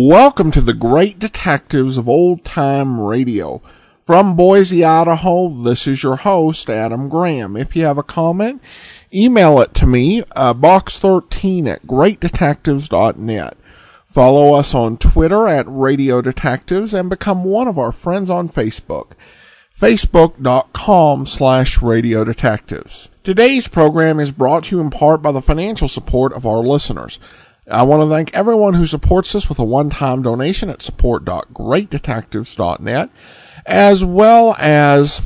Welcome 0.00 0.52
to 0.52 0.60
the 0.60 0.74
great 0.74 1.18
detectives 1.18 1.98
of 1.98 2.08
old 2.08 2.44
time 2.44 3.00
radio. 3.00 3.60
From 4.06 4.36
Boise, 4.36 4.84
Idaho, 4.84 5.48
this 5.48 5.88
is 5.88 6.04
your 6.04 6.14
host, 6.14 6.70
Adam 6.70 7.08
Graham. 7.08 7.56
If 7.56 7.74
you 7.74 7.84
have 7.84 7.98
a 7.98 8.04
comment, 8.04 8.62
email 9.12 9.60
it 9.60 9.74
to 9.74 9.88
me, 9.88 10.22
uh, 10.36 10.54
box13 10.54 11.66
at 11.66 11.82
greatdetectives.net. 11.88 13.56
Follow 14.06 14.54
us 14.54 14.72
on 14.72 14.98
Twitter 14.98 15.48
at 15.48 15.66
Radio 15.66 16.22
Detectives 16.22 16.94
and 16.94 17.10
become 17.10 17.42
one 17.42 17.66
of 17.66 17.76
our 17.76 17.90
friends 17.90 18.30
on 18.30 18.48
Facebook. 18.48 19.14
Facebook.com 19.76 21.26
slash 21.26 21.82
Radio 21.82 22.22
Detectives. 22.22 23.08
Today's 23.24 23.66
program 23.66 24.20
is 24.20 24.30
brought 24.30 24.64
to 24.64 24.76
you 24.76 24.80
in 24.80 24.90
part 24.90 25.22
by 25.22 25.32
the 25.32 25.42
financial 25.42 25.88
support 25.88 26.32
of 26.34 26.46
our 26.46 26.60
listeners. 26.60 27.18
I 27.70 27.82
want 27.82 28.02
to 28.02 28.08
thank 28.08 28.34
everyone 28.34 28.74
who 28.74 28.86
supports 28.86 29.34
us 29.34 29.48
with 29.48 29.58
a 29.58 29.64
one-time 29.64 30.22
donation 30.22 30.70
at 30.70 30.82
support.greatdetectives.net, 30.82 33.10
as 33.66 34.04
well 34.04 34.54
as 34.58 35.20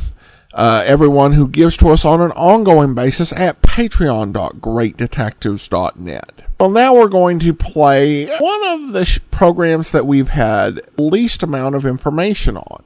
uh, 0.55 0.85
everyone 0.87 1.33
who 1.33 1.49
gives 1.49 1.77
to 1.79 1.89
us 1.91 2.05
on 2.05 2.21
an 2.21 2.31
ongoing 2.33 2.95
basis 2.95 3.33
at 3.33 3.63
patreon.greatdetectives.net. 3.63 6.43
Well, 6.61 6.71
now 6.71 6.95
we're 6.95 7.09
going 7.09 7.39
to 7.41 7.53
play 7.55 8.27
one 8.27 8.65
of 8.67 8.93
the 8.93 9.05
sh- 9.05 9.19
programs 9.31 9.93
that 9.93 10.07
we've 10.07 10.29
had 10.29 10.81
least 10.99 11.43
amount 11.43 11.75
of 11.75 11.87
information 11.87 12.57
on. 12.57 12.85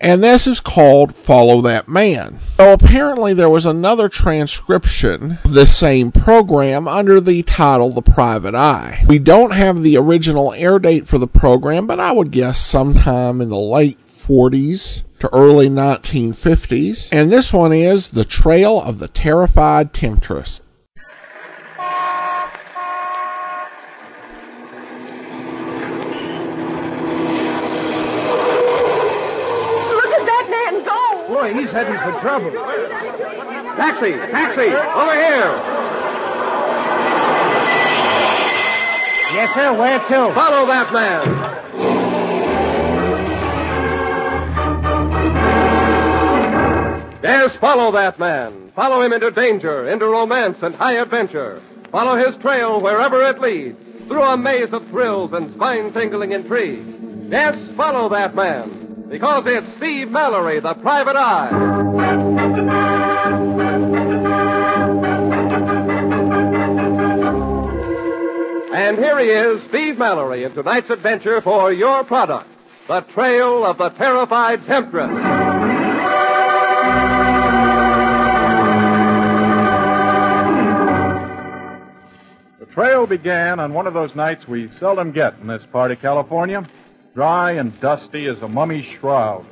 And 0.00 0.22
this 0.22 0.46
is 0.46 0.60
called 0.60 1.16
Follow 1.16 1.60
That 1.62 1.88
Man. 1.88 2.38
So 2.56 2.72
apparently 2.72 3.34
there 3.34 3.50
was 3.50 3.66
another 3.66 4.08
transcription 4.08 5.38
of 5.44 5.54
the 5.54 5.66
same 5.66 6.12
program 6.12 6.86
under 6.86 7.20
the 7.20 7.42
title 7.42 7.90
The 7.90 8.02
Private 8.02 8.54
Eye. 8.54 9.04
We 9.08 9.18
don't 9.18 9.52
have 9.52 9.82
the 9.82 9.96
original 9.96 10.52
air 10.52 10.78
date 10.78 11.08
for 11.08 11.18
the 11.18 11.26
program, 11.26 11.88
but 11.88 11.98
I 11.98 12.12
would 12.12 12.30
guess 12.30 12.60
sometime 12.60 13.40
in 13.40 13.48
the 13.48 13.58
late 13.58 13.98
40s 14.00 15.02
to 15.18 15.34
early 15.34 15.68
1950s. 15.68 17.08
And 17.12 17.30
this 17.30 17.52
one 17.52 17.72
is 17.72 18.10
The 18.10 18.24
Trail 18.24 18.80
of 18.80 19.00
the 19.00 19.08
Terrified 19.08 19.92
Temptress. 19.92 20.60
Look 29.90 30.12
at 30.12 30.26
that 30.26 30.46
man 30.50 30.84
go! 30.84 31.34
Boy, 31.34 31.54
he's 31.54 31.70
heading 31.70 31.98
for 31.98 32.07
trouble. 32.20 32.50
Taxi! 33.76 34.12
Taxi! 34.12 34.68
Over 34.68 35.14
here! 35.14 35.52
Yes, 39.34 39.54
sir. 39.54 39.72
Where 39.72 39.98
to? 39.98 40.34
Follow 40.34 40.66
that 40.66 40.92
man! 40.92 41.58
Yes, 47.22 47.56
follow 47.56 47.92
that 47.92 48.18
man. 48.18 48.72
Follow 48.74 49.00
him 49.00 49.12
into 49.12 49.30
danger, 49.30 49.88
into 49.88 50.06
romance 50.06 50.62
and 50.62 50.74
high 50.74 50.94
adventure. 50.94 51.60
Follow 51.90 52.16
his 52.16 52.36
trail 52.36 52.80
wherever 52.80 53.22
it 53.22 53.40
leads, 53.40 53.78
through 54.06 54.22
a 54.22 54.36
maze 54.36 54.72
of 54.72 54.86
thrills 54.88 55.32
and 55.32 55.52
spine-tingling 55.54 56.32
intrigue. 56.32 56.84
Yes, 57.30 57.56
follow 57.76 58.08
that 58.10 58.34
man, 58.34 59.06
because 59.08 59.46
it's 59.46 59.66
Steve 59.76 60.10
Mallory, 60.10 60.60
the 60.60 60.74
private 60.74 61.16
eye. 61.16 61.87
And 68.78 68.96
here 68.96 69.18
he 69.18 69.28
is, 69.28 69.60
Steve 69.64 69.98
Mallory, 69.98 70.44
in 70.44 70.52
tonight's 70.52 70.88
adventure 70.88 71.40
for 71.40 71.72
your 71.72 72.04
product, 72.04 72.46
The 72.86 73.00
Trail 73.00 73.64
of 73.64 73.76
the 73.76 73.88
Terrified 73.88 74.64
Temptress. 74.66 75.10
The 82.60 82.66
trail 82.72 83.08
began 83.08 83.58
on 83.58 83.74
one 83.74 83.88
of 83.88 83.94
those 83.94 84.14
nights 84.14 84.46
we 84.46 84.70
seldom 84.78 85.10
get 85.10 85.36
in 85.40 85.48
this 85.48 85.64
part 85.72 85.90
of 85.90 86.00
California. 86.00 86.64
Dry 87.16 87.50
and 87.50 87.78
dusty 87.80 88.26
as 88.26 88.40
a 88.42 88.48
mummy's 88.48 88.86
shroud, 88.86 89.44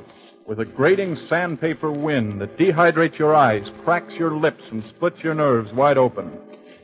with 0.45 0.61
a 0.61 0.65
grating 0.65 1.17
sandpaper 1.17 1.91
wind 1.91 2.39
that 2.39 2.57
dehydrates 2.57 3.17
your 3.17 3.35
eyes, 3.35 3.69
cracks 3.83 4.13
your 4.13 4.31
lips, 4.31 4.63
and 4.71 4.85
splits 4.85 5.21
your 5.21 5.33
nerves 5.33 5.73
wide 5.73 5.97
open. 5.97 6.31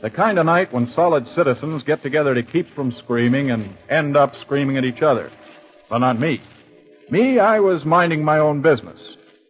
The 0.03 0.09
kind 0.09 0.37
of 0.37 0.45
night 0.45 0.73
when 0.73 0.91
solid 0.91 1.25
citizens 1.33 1.81
get 1.81 2.03
together 2.03 2.35
to 2.35 2.43
keep 2.43 2.67
from 2.75 2.91
screaming 2.91 3.51
and 3.51 3.73
end 3.87 4.17
up 4.17 4.35
screaming 4.35 4.75
at 4.75 4.83
each 4.83 5.01
other. 5.01 5.31
But 5.87 5.99
not 5.99 6.19
me. 6.19 6.41
Me, 7.09 7.39
I 7.39 7.61
was 7.61 7.85
minding 7.85 8.21
my 8.21 8.37
own 8.39 8.61
business, 8.61 8.99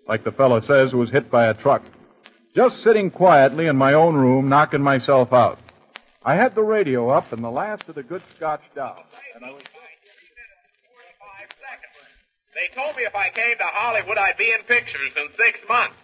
like 0.08 0.24
the 0.24 0.32
fellow 0.32 0.62
says 0.62 0.92
who 0.92 1.00
was 1.00 1.10
hit 1.10 1.32
by 1.32 1.48
a 1.48 1.56
truck. 1.56 1.82
Just 2.54 2.84
sitting 2.84 3.10
quietly 3.10 3.66
in 3.66 3.76
my 3.78 3.94
own 3.94 4.14
room, 4.14 4.48
knocking 4.48 4.84
myself 4.84 5.34
out. 5.34 5.58
I 6.24 6.36
had 6.36 6.54
the 6.54 6.62
radio 6.62 7.10
up 7.10 7.34
and 7.34 7.44
the 7.44 7.50
last 7.50 7.90
of 7.90 7.96
the 7.96 8.04
good 8.04 8.22
scotch 8.36 8.62
down. 8.76 9.00
And 9.34 9.44
I 9.44 9.50
was 9.50 9.64
They 12.54 12.68
told 12.80 12.96
me 12.96 13.02
if 13.02 13.16
I 13.16 13.30
came 13.30 13.58
to 13.58 13.64
Hollywood, 13.64 14.20
I'd 14.20 14.38
be 14.38 14.52
in 14.52 14.62
pictures 14.68 15.14
in 15.18 15.30
six 15.36 15.58
months. 15.68 15.96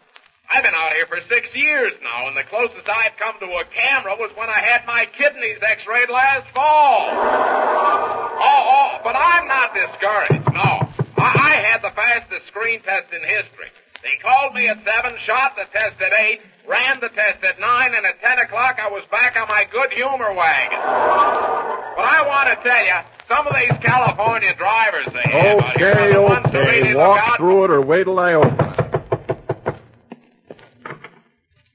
I've 0.52 0.64
been 0.64 0.74
out 0.74 0.94
here 0.94 1.06
for 1.06 1.20
six 1.30 1.54
years 1.54 1.94
now, 2.02 2.28
and 2.28 2.36
the 2.36 2.44
closest 2.44 2.90
I've 2.90 3.16
come 3.18 3.36
to 3.40 3.46
a 3.46 3.66
camera 3.66 4.16
was 4.18 4.32
when 4.36 4.50
I 4.50 4.58
had 4.60 4.86
my 4.88 5.06
kidneys 5.06 5.60
x-rayed 5.62 6.10
last 6.10 6.48
fall. 6.56 7.10
Oh, 7.12 8.40
oh, 8.42 9.00
but 9.04 9.16
I'm 9.16 9.48
not 9.48 9.76
discouraged, 9.76 10.52
no. 10.52 10.90
I, 11.18 11.36
I 11.38 11.62
had 11.62 11.84
the 11.84 11.92
fastest 11.92 12.48
screen 12.48 12.82
test 12.82 13.14
in 13.14 13.22
history. 13.22 13.68
They 14.02 14.18
called 14.24 14.56
me 14.56 14.68
at 14.70 14.84
seven, 14.84 15.20
shot 15.20 15.56
the 15.56 15.66
test 15.66 16.02
at 16.02 16.14
eight, 16.20 16.42
ran 16.68 17.00
the 17.00 17.10
test 17.10 17.44
at 17.44 17.60
nine, 17.60 17.94
and 17.94 18.04
at 18.06 18.20
ten 18.20 18.40
o'clock 18.40 18.80
I 18.82 18.90
was 18.90 19.04
back 19.12 19.40
on 19.40 19.48
my 19.50 19.68
good 19.72 19.94
humor 19.94 20.34
wagon. 20.34 20.80
But 20.80 22.06
I 22.06 22.24
want 22.26 22.50
to 22.50 22.56
tell 22.68 22.86
you, 22.86 22.96
some 23.28 23.46
of 23.46 23.56
these 23.56 23.78
California 23.84 24.56
drivers 24.56 25.06
they 25.14 25.30
have 25.30 25.60
out 25.60 25.78
here 25.78 25.90
are 25.90 26.02
Okay, 26.06 26.18
ones 26.18 26.46
who 26.52 26.58
okay. 26.58 26.96
Walk 26.96 27.38
through 27.38 27.66
it 27.66 27.70
or 27.70 27.82
wait 27.82 28.06
till 28.06 28.18
I 28.18 28.34
open 28.34 28.60
it. 28.60 28.80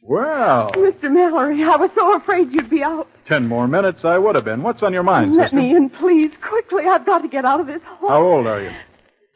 Well, 0.06 0.70
Mr. 0.72 1.10
Mallory, 1.10 1.62
I 1.65 1.76
was 1.76 1.91
so 1.94 2.15
afraid 2.16 2.54
you'd 2.54 2.69
be 2.69 2.82
out. 2.82 3.09
ten 3.26 3.48
more 3.48 3.66
minutes 3.66 4.04
I 4.04 4.19
would 4.19 4.34
have 4.34 4.44
been. 4.44 4.62
What's 4.62 4.82
on 4.82 4.92
your 4.92 5.03
mind, 5.03 5.34
Let 5.34 5.47
sister? 5.47 5.56
me 5.56 5.75
in, 5.75 5.88
please, 5.88 6.32
quickly. 6.42 6.84
I've 6.87 7.06
got 7.06 7.20
to 7.20 7.28
get 7.28 7.47
out 7.47 7.59
of 7.60 7.66
this 7.66 7.81
hole. 7.84 8.09
How 8.10 8.22
old 8.22 8.47
are 8.47 8.60
you? 8.62 8.70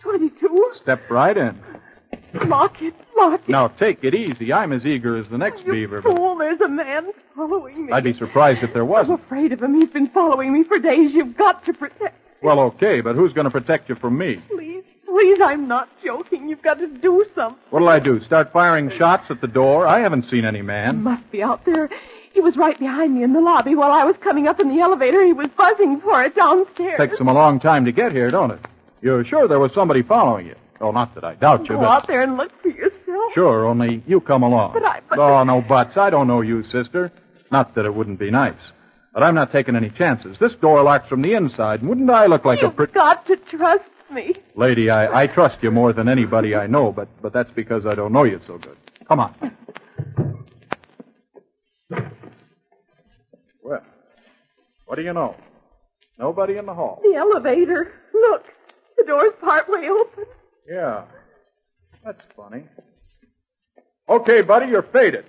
Twenty-two. 0.00 0.72
Step 0.82 1.08
right 1.10 1.36
in. 1.36 1.58
Lock 2.46 2.82
it, 2.82 2.94
lock 3.16 3.40
it. 3.40 3.48
Now, 3.48 3.68
take 3.68 4.04
it 4.04 4.14
easy. 4.14 4.52
I'm 4.52 4.72
as 4.72 4.84
eager 4.84 5.16
as 5.16 5.26
the 5.28 5.38
next 5.38 5.64
you 5.64 5.72
beaver. 5.72 6.02
But 6.02 6.14
fool, 6.14 6.36
there's 6.36 6.60
a 6.60 6.68
man 6.68 7.12
following 7.34 7.86
me. 7.86 7.92
I'd 7.92 8.04
be 8.04 8.12
surprised 8.12 8.62
if 8.62 8.74
there 8.74 8.84
was. 8.84 9.06
I'm 9.08 9.14
afraid 9.14 9.52
of 9.52 9.62
him. 9.62 9.74
He's 9.74 9.88
been 9.88 10.08
following 10.08 10.52
me 10.52 10.64
for 10.64 10.78
days. 10.78 11.12
You've 11.14 11.36
got 11.36 11.64
to 11.64 11.72
protect. 11.72 12.14
Well, 12.42 12.60
okay, 12.60 13.00
but 13.00 13.16
who's 13.16 13.32
going 13.32 13.46
to 13.46 13.50
protect 13.50 13.88
you 13.88 13.94
from 13.96 14.16
me? 14.16 14.36
Please, 14.48 14.84
please, 15.04 15.38
I'm 15.40 15.66
not 15.66 15.88
joking. 16.04 16.48
You've 16.48 16.62
got 16.62 16.78
to 16.78 16.86
do 16.86 17.24
something. 17.34 17.60
What'll 17.70 17.88
I 17.88 17.98
do? 17.98 18.20
Start 18.22 18.52
firing 18.52 18.90
shots 18.96 19.30
at 19.30 19.40
the 19.40 19.48
door? 19.48 19.86
I 19.86 20.00
haven't 20.00 20.26
seen 20.26 20.44
any 20.44 20.62
man. 20.62 20.96
He 20.96 21.02
must 21.02 21.30
be 21.32 21.42
out 21.42 21.64
there. 21.64 21.90
He 22.32 22.40
was 22.40 22.56
right 22.56 22.78
behind 22.78 23.14
me 23.16 23.24
in 23.24 23.32
the 23.32 23.40
lobby 23.40 23.74
while 23.74 23.90
I 23.90 24.04
was 24.04 24.16
coming 24.18 24.46
up 24.46 24.60
in 24.60 24.68
the 24.68 24.80
elevator. 24.80 25.24
He 25.24 25.32
was 25.32 25.48
buzzing 25.56 26.00
for 26.00 26.22
it 26.22 26.36
downstairs. 26.36 26.98
Takes 26.98 27.18
him 27.18 27.26
a 27.26 27.32
long 27.34 27.58
time 27.58 27.84
to 27.86 27.92
get 27.92 28.12
here, 28.12 28.28
don't 28.30 28.52
it? 28.52 28.60
You're 29.02 29.24
sure 29.24 29.48
there 29.48 29.58
was 29.58 29.72
somebody 29.74 30.02
following 30.02 30.46
you? 30.46 30.54
Oh, 30.80 30.92
not 30.92 31.14
that 31.16 31.24
I 31.24 31.34
doubt 31.34 31.62
you, 31.62 31.74
Go 31.74 31.78
but 31.80 31.86
out 31.88 32.06
there 32.06 32.22
and 32.22 32.36
look 32.36 32.52
for 32.62 32.68
yourself. 32.68 33.32
sure. 33.34 33.66
Only 33.66 34.00
you 34.06 34.20
come 34.20 34.44
along. 34.44 34.74
But 34.74 34.84
I- 34.84 35.00
but- 35.08 35.18
Oh, 35.18 35.42
no 35.42 35.60
buts. 35.60 35.96
I 35.96 36.10
don't 36.10 36.28
know 36.28 36.40
you, 36.40 36.62
sister. 36.64 37.10
Not 37.50 37.74
that 37.74 37.84
it 37.84 37.92
wouldn't 37.94 38.20
be 38.20 38.30
nice, 38.30 38.54
but 39.18 39.24
I'm 39.24 39.34
not 39.34 39.50
taking 39.50 39.74
any 39.74 39.90
chances. 39.90 40.36
This 40.38 40.52
door 40.60 40.80
locks 40.80 41.08
from 41.08 41.22
the 41.22 41.32
inside. 41.32 41.82
Wouldn't 41.82 42.08
I 42.08 42.26
look 42.26 42.44
like 42.44 42.60
a 42.60 42.66
You've 42.66 42.76
pretty 42.76 42.92
got 42.92 43.26
to 43.26 43.34
trust 43.34 43.82
me. 44.12 44.32
lady? 44.54 44.90
I, 44.90 45.22
I 45.22 45.26
trust 45.26 45.60
you 45.60 45.72
more 45.72 45.92
than 45.92 46.08
anybody 46.08 46.54
I 46.54 46.68
know, 46.68 46.92
but 46.92 47.08
but 47.20 47.32
that's 47.32 47.50
because 47.50 47.84
I 47.84 47.96
don't 47.96 48.12
know 48.12 48.22
you 48.22 48.40
so 48.46 48.58
good. 48.58 48.76
Come 49.08 49.18
on. 49.18 49.34
Well, 53.60 53.82
what 54.86 54.94
do 54.94 55.02
you 55.02 55.12
know? 55.12 55.34
Nobody 56.16 56.56
in 56.56 56.66
the 56.66 56.74
hall. 56.74 57.00
The 57.02 57.16
elevator. 57.18 57.90
Look, 58.14 58.44
the 58.98 59.04
door's 59.04 59.34
partway 59.40 59.88
open. 59.88 60.26
Yeah. 60.70 61.06
That's 62.04 62.22
funny. 62.36 62.62
Okay, 64.08 64.42
buddy, 64.42 64.68
you're 64.68 64.84
faded. 64.84 65.24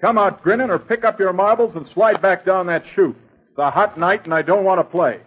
Come 0.00 0.18
out 0.18 0.42
grinning 0.42 0.70
or 0.70 0.80
pick 0.80 1.04
up 1.04 1.20
your 1.20 1.32
marbles 1.32 1.76
and 1.76 1.86
slide 1.94 2.20
back 2.20 2.44
down 2.44 2.66
that 2.66 2.82
chute. 2.96 3.14
It's 3.58 3.64
a 3.64 3.70
hot 3.72 3.98
night 3.98 4.24
and 4.24 4.32
I 4.32 4.42
don't 4.42 4.62
want 4.62 4.78
to 4.78 4.84
play. 4.84 5.18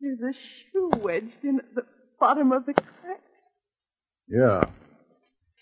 There's 0.00 0.18
a 0.18 0.32
shoe 0.72 0.90
wedged 0.98 1.44
in 1.44 1.60
at 1.60 1.74
the 1.76 1.84
bottom 2.18 2.50
of 2.50 2.66
the 2.66 2.74
crack. 2.74 3.20
Yeah. 4.28 4.62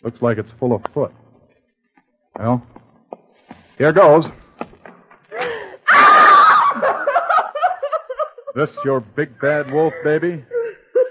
Looks 0.02 0.22
like 0.22 0.38
it's 0.38 0.48
full 0.58 0.72
of 0.72 0.80
foot. 0.94 1.12
Well, 2.38 2.66
here 3.76 3.92
goes. 3.92 4.24
This 8.54 8.70
your 8.84 9.00
big 9.00 9.38
bad 9.40 9.70
wolf, 9.70 9.92
baby? 10.02 10.42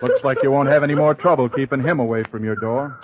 Looks 0.01 0.23
like 0.25 0.39
you 0.44 0.51
won't 0.51 0.69
have 0.69 0.83
any 0.83 0.94
more 0.95 1.13
trouble 1.13 1.47
keeping 1.47 1.81
him 1.81 2.00
away 2.00 2.23
from 2.23 2.44
your 2.44 2.55
door. 2.55 3.00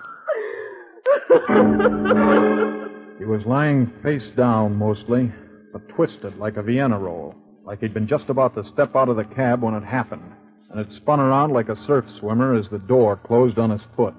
He 3.17 3.23
was 3.23 3.45
lying 3.45 3.93
face 4.03 4.27
down 4.35 4.75
mostly, 4.75 5.31
but 5.75 5.89
twisted 5.89 6.37
like 6.37 6.55
a 6.55 6.63
Vienna 6.63 6.97
roll, 6.97 7.35
like 7.65 7.81
he'd 7.81 7.93
been 7.93 8.07
just 8.07 8.29
about 8.29 8.55
to 8.55 8.63
step 8.71 8.95
out 8.95 9.09
of 9.09 9.17
the 9.17 9.25
cab 9.25 9.61
when 9.61 9.73
it 9.73 9.83
happened, 9.83 10.31
and 10.69 10.79
had 10.79 10.95
spun 10.95 11.19
around 11.19 11.51
like 11.51 11.67
a 11.67 11.85
surf 11.85 12.05
swimmer 12.17 12.55
as 12.55 12.69
the 12.69 12.79
door 12.79 13.17
closed 13.17 13.59
on 13.59 13.71
his 13.71 13.81
foot. 13.93 14.13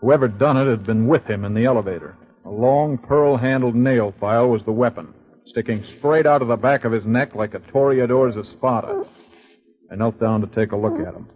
Whoever 0.00 0.28
done 0.28 0.56
it 0.56 0.70
had 0.70 0.84
been 0.84 1.08
with 1.08 1.24
him 1.24 1.44
in 1.44 1.52
the 1.52 1.64
elevator. 1.64 2.16
A 2.44 2.48
long 2.48 2.96
pearl 2.96 3.36
handled 3.36 3.74
nail 3.74 4.14
file 4.20 4.48
was 4.48 4.62
the 4.62 4.70
weapon, 4.70 5.12
sticking 5.46 5.84
straight 5.98 6.26
out 6.26 6.42
of 6.42 6.46
the 6.46 6.56
back 6.56 6.84
of 6.84 6.92
his 6.92 7.04
neck 7.04 7.34
like 7.34 7.54
a 7.54 7.58
toreador's 7.72 8.36
espada. 8.36 9.04
I 9.90 9.96
knelt 9.96 10.20
down 10.20 10.42
to 10.42 10.46
take 10.46 10.70
a 10.70 10.76
look 10.76 11.00
at 11.00 11.12
him. 11.12 11.26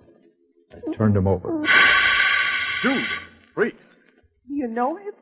I 0.72 0.94
turned 0.94 1.16
him 1.16 1.26
over. 1.26 1.66
Dude, 2.84 3.08
freak. 3.56 3.74
You 4.48 4.68
know 4.68 4.94
him? 4.94 5.14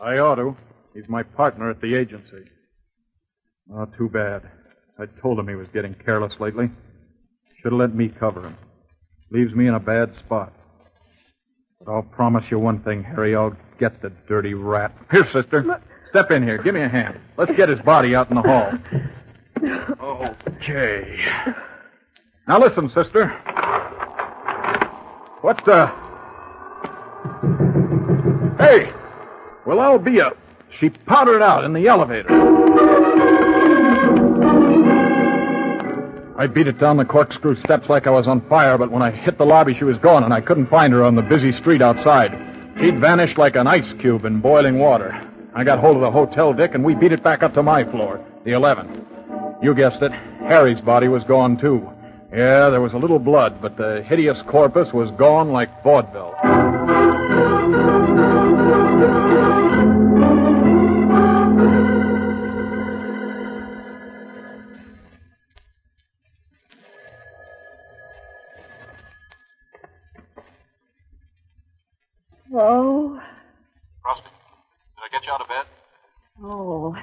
I 0.00 0.18
ought 0.18 0.34
to. 0.34 0.56
He's 0.94 1.08
my 1.08 1.22
partner 1.22 1.70
at 1.70 1.80
the 1.80 1.94
agency. 1.94 2.50
Oh, 3.72 3.86
too 3.96 4.08
bad. 4.08 4.42
I 4.98 5.06
told 5.20 5.38
him 5.38 5.48
he 5.48 5.54
was 5.54 5.68
getting 5.72 5.94
careless 5.94 6.34
lately. 6.38 6.70
Should 7.62 7.72
have 7.72 7.80
let 7.80 7.94
me 7.94 8.08
cover 8.08 8.42
him. 8.42 8.56
Leaves 9.30 9.54
me 9.54 9.66
in 9.66 9.74
a 9.74 9.80
bad 9.80 10.14
spot. 10.24 10.52
But 11.78 11.92
I'll 11.92 12.02
promise 12.02 12.44
you 12.50 12.58
one 12.58 12.82
thing, 12.82 13.02
Harry. 13.02 13.34
I'll 13.34 13.56
get 13.78 14.02
the 14.02 14.10
dirty 14.28 14.54
rat. 14.54 14.92
Here, 15.10 15.26
sister. 15.32 15.80
Step 16.10 16.30
in 16.30 16.42
here. 16.42 16.58
Give 16.58 16.74
me 16.74 16.82
a 16.82 16.88
hand. 16.88 17.18
Let's 17.36 17.52
get 17.56 17.68
his 17.68 17.80
body 17.80 18.14
out 18.14 18.30
in 18.30 18.36
the 18.36 18.42
hall. 18.42 18.70
Okay. 20.00 21.18
Now 22.46 22.60
listen, 22.60 22.88
sister. 22.90 23.28
What 25.40 25.64
the? 25.64 25.86
Hey! 28.58 28.90
Well, 29.66 29.80
I'll 29.80 29.98
be 29.98 30.18
a. 30.18 30.32
She 30.78 30.90
powdered 30.90 31.42
out 31.42 31.64
in 31.64 31.72
the 31.72 31.86
elevator. 31.86 32.63
I 36.36 36.48
beat 36.48 36.66
it 36.66 36.80
down 36.80 36.96
the 36.96 37.04
corkscrew 37.04 37.54
steps 37.60 37.88
like 37.88 38.08
I 38.08 38.10
was 38.10 38.26
on 38.26 38.40
fire, 38.48 38.76
but 38.76 38.90
when 38.90 39.02
I 39.02 39.12
hit 39.12 39.38
the 39.38 39.46
lobby, 39.46 39.74
she 39.74 39.84
was 39.84 39.96
gone, 39.98 40.24
and 40.24 40.34
I 40.34 40.40
couldn't 40.40 40.66
find 40.66 40.92
her 40.92 41.04
on 41.04 41.14
the 41.14 41.22
busy 41.22 41.52
street 41.52 41.80
outside. 41.80 42.32
She'd 42.80 42.98
vanished 42.98 43.38
like 43.38 43.54
an 43.54 43.68
ice 43.68 43.92
cube 44.00 44.24
in 44.24 44.40
boiling 44.40 44.80
water. 44.80 45.30
I 45.54 45.62
got 45.62 45.78
hold 45.78 45.94
of 45.94 46.00
the 46.00 46.10
hotel, 46.10 46.52
Dick, 46.52 46.74
and 46.74 46.84
we 46.84 46.96
beat 46.96 47.12
it 47.12 47.22
back 47.22 47.44
up 47.44 47.54
to 47.54 47.62
my 47.62 47.84
floor, 47.84 48.20
the 48.44 48.50
11th. 48.50 49.62
You 49.62 49.74
guessed 49.74 50.02
it. 50.02 50.10
Harry's 50.48 50.80
body 50.80 51.06
was 51.06 51.22
gone, 51.22 51.56
too. 51.56 51.88
Yeah, 52.32 52.68
there 52.68 52.80
was 52.80 52.94
a 52.94 52.98
little 52.98 53.20
blood, 53.20 53.62
but 53.62 53.76
the 53.76 54.02
hideous 54.02 54.42
corpus 54.48 54.92
was 54.92 55.12
gone 55.12 55.52
like 55.52 55.84
vaudeville. 55.84 56.34
Oh, 72.56 73.20
Rusty, 74.06 74.22
did 74.22 75.02
I 75.02 75.08
get 75.10 75.26
you 75.26 75.32
out 75.32 75.40
of 75.40 75.48
bed? 75.48 75.64
Oh, 76.40 76.96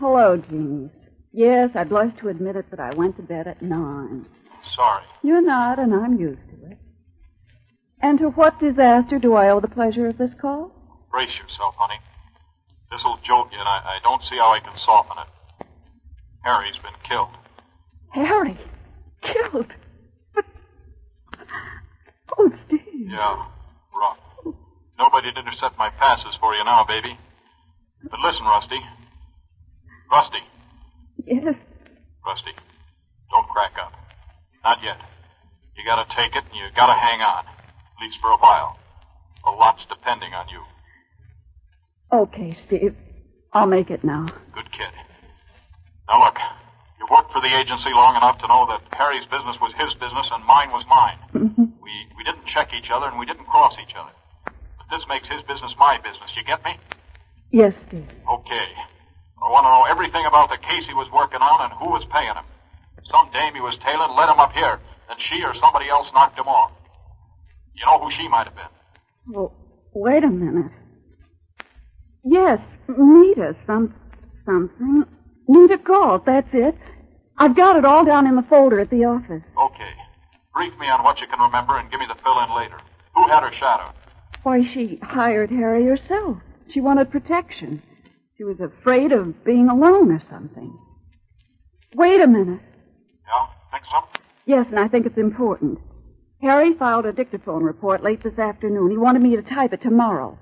hello, 0.00 0.36
Jeans. 0.36 0.90
Yes, 1.32 1.70
I 1.76 1.84
blush 1.84 2.12
to 2.18 2.28
admit 2.28 2.56
it, 2.56 2.66
but 2.70 2.80
I 2.80 2.90
went 2.96 3.14
to 3.16 3.22
bed 3.22 3.46
at 3.46 3.62
nine. 3.62 4.26
Sorry. 4.74 5.04
You're 5.22 5.42
not, 5.42 5.78
and 5.78 5.94
I'm 5.94 6.18
used 6.18 6.42
to 6.48 6.70
it. 6.72 6.78
And 8.00 8.18
to 8.18 8.30
what 8.30 8.58
disaster 8.58 9.20
do 9.20 9.34
I 9.34 9.50
owe 9.50 9.60
the 9.60 9.68
pleasure 9.68 10.08
of 10.08 10.18
this 10.18 10.32
call? 10.40 10.72
Brace 11.12 11.28
yourself, 11.28 11.76
honey. 11.78 12.00
This'll 12.90 13.20
jolt 13.24 13.52
you, 13.52 13.60
and 13.60 13.68
I, 13.68 13.78
I 13.78 13.98
don't 14.02 14.22
see 14.28 14.36
how 14.36 14.50
I 14.50 14.58
can 14.58 14.76
soften 14.84 15.18
it. 15.18 15.66
Harry's 16.42 16.78
been 16.78 16.92
killed. 17.08 17.30
Harry, 18.10 18.58
killed. 19.22 19.72
But 20.34 20.44
oh, 22.38 22.50
Steve. 22.66 22.80
Yeah. 23.10 23.46
Nobody'd 24.98 25.36
intercept 25.36 25.78
my 25.78 25.90
passes 25.90 26.36
for 26.40 26.54
you 26.54 26.64
now, 26.64 26.84
baby. 26.84 27.18
But 28.10 28.20
listen, 28.20 28.44
Rusty. 28.44 28.80
Rusty. 30.10 30.38
Yes. 31.24 31.54
Rusty, 32.24 32.52
don't 33.30 33.48
crack 33.48 33.72
up. 33.80 33.92
Not 34.64 34.82
yet. 34.82 34.98
You 35.76 35.84
gotta 35.84 36.08
take 36.16 36.34
it, 36.34 36.44
and 36.44 36.54
you 36.54 36.64
gotta 36.74 36.98
hang 36.98 37.20
on. 37.20 37.44
At 37.46 38.02
least 38.02 38.16
for 38.20 38.30
a 38.30 38.36
while. 38.38 38.78
A 39.46 39.50
lot's 39.50 39.82
depending 39.88 40.32
on 40.34 40.48
you. 40.48 40.62
Okay, 42.12 42.56
Steve. 42.66 42.96
I'll 43.52 43.66
make 43.66 43.90
it 43.90 44.02
now. 44.04 44.26
Good 44.52 44.70
kid. 44.72 44.90
Now 46.08 46.20
look, 46.20 46.36
you've 46.98 47.10
worked 47.10 47.32
for 47.32 47.40
the 47.40 47.54
agency 47.56 47.90
long 47.92 48.16
enough 48.16 48.38
to 48.38 48.48
know 48.48 48.66
that 48.66 48.82
Harry's 48.96 49.26
business 49.26 49.56
was 49.60 49.72
his 49.78 49.94
business 49.94 50.28
and 50.32 50.44
mine 50.44 50.70
was 50.70 50.84
mine. 50.88 51.18
Mm-hmm. 51.34 51.64
We 51.82 51.92
we 52.16 52.24
didn't 52.24 52.46
check 52.46 52.72
each 52.74 52.90
other 52.90 53.06
and 53.06 53.18
we 53.18 53.26
didn't 53.26 53.46
cross 53.46 53.74
each 53.80 53.94
other. 53.96 54.10
This 54.90 55.02
makes 55.08 55.28
his 55.28 55.42
business 55.42 55.72
my 55.78 55.98
business. 55.98 56.30
You 56.36 56.44
get 56.44 56.64
me? 56.64 56.76
Yes, 57.50 57.74
Steve. 57.86 58.06
Okay. 58.30 58.68
I 59.42 59.50
want 59.50 59.66
to 59.66 59.70
know 59.70 59.84
everything 59.90 60.24
about 60.26 60.50
the 60.50 60.58
case 60.58 60.86
he 60.86 60.94
was 60.94 61.10
working 61.12 61.40
on 61.40 61.70
and 61.70 61.72
who 61.78 61.90
was 61.90 62.04
paying 62.12 62.34
him. 62.34 62.44
Some 63.10 63.30
dame 63.32 63.54
he 63.54 63.60
was 63.60 63.76
tailing 63.84 64.16
led 64.16 64.28
him 64.28 64.40
up 64.40 64.52
here, 64.52 64.80
and 65.10 65.20
she 65.20 65.42
or 65.42 65.54
somebody 65.54 65.88
else 65.88 66.08
knocked 66.14 66.38
him 66.38 66.48
off. 66.48 66.72
You 67.74 67.84
know 67.86 67.98
who 68.00 68.10
she 68.10 68.26
might 68.28 68.46
have 68.46 68.54
been. 68.56 68.72
Well, 69.28 69.52
wait 69.94 70.24
a 70.24 70.28
minute. 70.30 70.72
Yes, 72.24 72.58
Nita, 72.88 73.54
some 73.66 73.94
something. 74.44 75.04
Nita 75.48 75.78
Galt, 75.78 76.26
that's 76.26 76.48
it. 76.52 76.74
I've 77.38 77.54
got 77.54 77.76
it 77.76 77.84
all 77.84 78.04
down 78.04 78.26
in 78.26 78.34
the 78.34 78.42
folder 78.42 78.80
at 78.80 78.90
the 78.90 79.04
office. 79.04 79.42
Okay. 79.60 79.92
Brief 80.54 80.72
me 80.80 80.88
on 80.88 81.04
what 81.04 81.20
you 81.20 81.26
can 81.26 81.38
remember 81.38 81.76
and 81.78 81.90
give 81.90 82.00
me 82.00 82.06
the 82.08 82.20
fill 82.22 82.40
in 82.40 82.54
later. 82.56 82.78
Who 83.14 83.28
had 83.28 83.42
her 83.42 83.52
shadowed? 83.52 83.92
Why, 84.46 84.62
she 84.62 85.00
hired 85.02 85.50
Harry 85.50 85.84
herself. 85.86 86.36
She 86.72 86.80
wanted 86.80 87.10
protection. 87.10 87.82
She 88.38 88.44
was 88.44 88.60
afraid 88.60 89.10
of 89.10 89.44
being 89.44 89.68
alone 89.68 90.12
or 90.12 90.22
something. 90.30 90.72
Wait 91.96 92.20
a 92.20 92.28
minute. 92.28 92.60
Yeah? 93.26 93.46
Think 93.72 93.82
so? 93.90 94.20
Yes, 94.44 94.66
and 94.70 94.78
I 94.78 94.86
think 94.86 95.04
it's 95.04 95.18
important. 95.18 95.80
Harry 96.40 96.74
filed 96.74 97.06
a 97.06 97.12
dictaphone 97.12 97.64
report 97.64 98.04
late 98.04 98.22
this 98.22 98.38
afternoon. 98.38 98.92
He 98.92 98.96
wanted 98.96 99.22
me 99.22 99.34
to 99.34 99.42
type 99.42 99.72
it 99.72 99.82
tomorrow. 99.82 100.38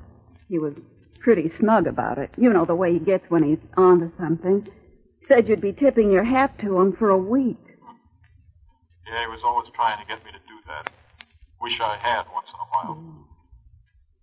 He 0.50 0.58
was 0.58 0.74
pretty 1.20 1.50
smug 1.58 1.86
about 1.86 2.18
it. 2.18 2.28
You 2.36 2.52
know 2.52 2.66
the 2.66 2.74
way 2.74 2.92
he 2.92 2.98
gets 2.98 3.24
when 3.30 3.42
he's 3.42 3.66
on 3.78 4.00
to 4.00 4.12
something. 4.18 4.68
Said 5.28 5.48
you'd 5.48 5.62
be 5.62 5.72
tipping 5.72 6.10
your 6.10 6.24
hat 6.24 6.58
to 6.58 6.78
him 6.78 6.92
for 6.92 7.08
a 7.08 7.16
week. 7.16 7.56
Yeah, 9.06 9.22
he 9.22 9.28
was 9.28 9.40
always 9.42 9.70
trying 9.74 9.98
to 9.98 10.06
get 10.06 10.22
me 10.26 10.30
to 10.30 10.38
do 10.46 10.60
that. 10.66 10.92
Wish 11.62 11.80
I 11.80 11.96
had 11.96 12.24
once 12.34 12.48
in 12.52 12.60
a 12.60 12.68
while. 12.70 12.96
Hmm. 12.96 13.33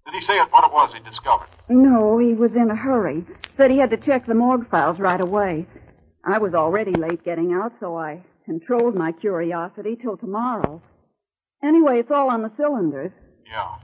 Did 0.06 0.16
he 0.20 0.28
say 0.28 0.40
what 0.40 0.66
it 0.66 0.72
was 0.74 0.92
he 0.94 1.00
discovered? 1.10 1.48
No, 1.70 2.18
he 2.18 2.34
was 2.34 2.52
in 2.56 2.70
a 2.72 2.76
hurry. 2.76 3.26
Said 3.58 3.72
he 3.72 3.78
had 3.78 3.92
to 3.92 3.98
check 3.98 4.26
the 4.26 4.34
morgue 4.34 4.70
files 4.70 5.00
right 5.00 5.22
away. 5.22 5.68
I 6.26 6.38
was 6.38 6.54
already 6.54 6.92
late 6.94 7.24
getting 7.24 7.54
out, 7.54 7.74
so 7.80 7.98
I 7.98 8.22
controlled 8.46 8.96
my 8.96 9.12
curiosity 9.12 9.98
till 10.02 10.18
tomorrow. 10.18 10.82
Anyway, 11.64 12.00
it's 12.00 12.12
all 12.12 12.30
on 12.30 12.42
the 12.42 12.52
cylinders. 12.58 13.12
Yeah. 13.46 13.76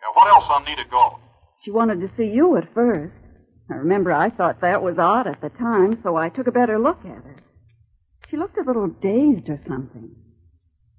Yeah, 0.00 0.12
what 0.14 0.28
else 0.28 0.44
on 0.50 0.64
Nita 0.64 0.84
Galt? 0.90 1.20
She 1.64 1.70
wanted 1.70 2.00
to 2.00 2.10
see 2.16 2.28
you 2.28 2.56
at 2.56 2.72
first. 2.74 3.14
I 3.70 3.74
remember 3.74 4.12
I 4.12 4.30
thought 4.30 4.60
that 4.60 4.82
was 4.82 4.98
odd 4.98 5.26
at 5.28 5.40
the 5.40 5.50
time, 5.50 6.00
so 6.02 6.16
I 6.16 6.28
took 6.28 6.48
a 6.48 6.52
better 6.52 6.78
look 6.78 6.98
at 7.04 7.22
her. 7.24 7.36
She 8.28 8.36
looked 8.36 8.58
a 8.58 8.64
little 8.64 8.88
dazed 8.88 9.48
or 9.48 9.60
something. 9.68 10.10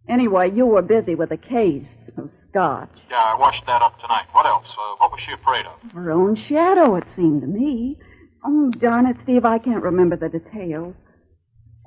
Anyway, 0.07 0.51
you 0.51 0.65
were 0.65 0.81
busy 0.81 1.15
with 1.15 1.31
a 1.31 1.37
case 1.37 1.85
of 2.17 2.29
scotch. 2.49 2.89
Yeah, 3.09 3.21
I 3.23 3.35
washed 3.39 3.65
that 3.67 3.81
up 3.81 3.99
tonight. 4.01 4.25
What 4.31 4.45
else? 4.45 4.65
Uh, 4.77 4.95
what 4.97 5.11
was 5.11 5.21
she 5.25 5.31
afraid 5.33 5.65
of? 5.65 5.91
Her 5.93 6.11
own 6.11 6.35
shadow, 6.47 6.95
it 6.95 7.03
seemed 7.15 7.41
to 7.41 7.47
me. 7.47 7.97
Oh, 8.45 8.69
darn 8.71 9.05
it, 9.07 9.15
Steve, 9.23 9.45
I 9.45 9.57
can't 9.59 9.83
remember 9.83 10.17
the 10.17 10.27
details. 10.29 10.95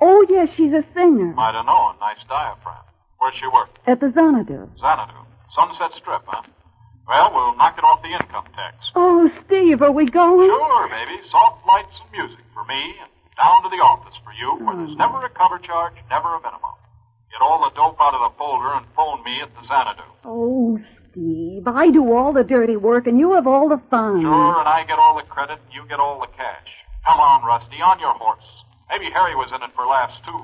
Oh, 0.00 0.24
yes, 0.28 0.48
she's 0.56 0.72
a 0.72 0.84
singer. 0.94 1.32
Might 1.34 1.54
have 1.54 1.66
known. 1.66 1.98
Nice 2.00 2.18
diaphragm. 2.28 2.84
Where'd 3.18 3.34
she 3.40 3.46
work? 3.48 3.68
At 3.86 4.00
the 4.00 4.12
Xanadu. 4.12 4.68
Xanadu. 4.80 5.20
Sunset 5.54 5.90
Strip, 5.98 6.22
huh? 6.26 6.42
Well, 7.08 7.30
we'll 7.32 7.56
knock 7.56 7.78
it 7.78 7.84
off 7.84 8.02
the 8.02 8.12
income 8.12 8.44
tax. 8.56 8.76
Oh, 8.94 9.30
Steve, 9.46 9.80
are 9.80 9.92
we 9.92 10.06
going? 10.06 10.48
Sure, 10.48 10.88
baby. 10.88 11.20
Soft 11.30 11.64
lights 11.66 11.94
and 12.02 12.10
music 12.12 12.44
for 12.52 12.64
me, 12.64 12.96
and 13.00 13.08
down 13.38 13.62
to 13.62 13.68
the 13.70 13.80
office 13.80 14.16
for 14.24 14.32
you, 14.32 14.64
where 14.66 14.76
there's 14.76 14.96
never 14.96 15.24
a 15.24 15.30
cover 15.30 15.58
charge, 15.58 15.94
never 16.10 16.28
a 16.34 16.40
minimum. 16.40 16.76
Get 17.36 17.44
all 17.44 17.60
the 17.68 17.74
dope 17.76 18.00
out 18.00 18.16
of 18.16 18.32
the 18.32 18.38
folder 18.40 18.72
and 18.80 18.86
phone 18.96 19.20
me 19.20 19.44
at 19.44 19.52
the 19.52 19.60
Xanadu. 19.68 20.08
Oh, 20.24 20.80
Steve, 21.12 21.68
I 21.68 21.92
do 21.92 22.16
all 22.16 22.32
the 22.32 22.44
dirty 22.44 22.76
work 22.80 23.06
and 23.06 23.20
you 23.20 23.36
have 23.36 23.46
all 23.46 23.68
the 23.68 23.76
fun. 23.92 24.24
Sure, 24.24 24.56
and 24.56 24.64
I 24.64 24.88
get 24.88 24.96
all 24.96 25.20
the 25.20 25.28
credit 25.28 25.60
and 25.60 25.68
you 25.68 25.84
get 25.84 26.00
all 26.00 26.16
the 26.18 26.32
cash. 26.32 26.70
Come 27.04 27.20
on, 27.20 27.44
Rusty, 27.44 27.76
on 27.84 28.00
your 28.00 28.16
horse. 28.16 28.40
Maybe 28.88 29.12
Harry 29.12 29.36
was 29.36 29.52
in 29.52 29.60
it 29.60 29.68
for 29.76 29.84
laughs, 29.84 30.16
too. 30.24 30.40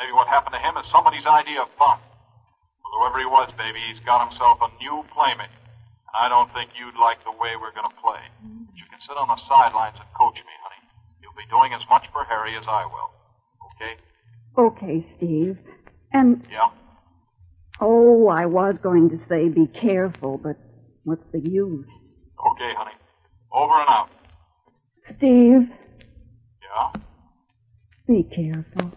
Maybe 0.00 0.16
what 0.16 0.32
happened 0.32 0.56
to 0.56 0.62
him 0.64 0.80
is 0.80 0.88
somebody's 0.88 1.28
idea 1.28 1.60
of 1.60 1.68
fun. 1.76 2.00
Well, 2.00 2.92
whoever 3.04 3.20
he 3.20 3.28
was, 3.28 3.52
baby, 3.60 3.84
he's 3.92 4.00
got 4.08 4.24
himself 4.24 4.64
a 4.64 4.72
new 4.80 5.04
playmate. 5.12 5.52
And 6.08 6.16
I 6.16 6.32
don't 6.32 6.48
think 6.56 6.72
you'd 6.72 6.96
like 6.96 7.20
the 7.20 7.36
way 7.36 7.52
we're 7.60 7.76
going 7.76 7.84
to 7.84 7.98
play. 8.00 8.24
But 8.40 8.80
you 8.80 8.88
can 8.88 8.96
sit 9.04 9.20
on 9.20 9.28
the 9.28 9.36
sidelines 9.44 10.00
and 10.00 10.08
coach 10.16 10.40
me, 10.40 10.56
honey. 10.64 10.80
You'll 11.20 11.36
be 11.36 11.44
doing 11.52 11.76
as 11.76 11.84
much 11.92 12.08
for 12.16 12.24
Harry 12.24 12.56
as 12.56 12.64
I 12.64 12.88
will. 12.88 13.12
Okay? 13.76 14.00
Okay, 14.56 15.04
Steve. 15.20 15.60
And, 16.12 16.46
Yeah? 16.50 16.70
oh, 17.80 18.28
I 18.28 18.46
was 18.46 18.76
going 18.82 19.10
to 19.10 19.20
say 19.28 19.48
be 19.48 19.66
careful, 19.66 20.38
but 20.38 20.56
what's 21.04 21.24
the 21.32 21.40
use? 21.40 21.86
Okay, 22.52 22.72
honey. 22.76 22.96
Over 23.52 23.74
and 23.74 23.88
out. 23.88 24.08
Steve, 25.16 25.68
Yeah? 26.62 26.92
be 28.06 28.22
careful. 28.24 28.92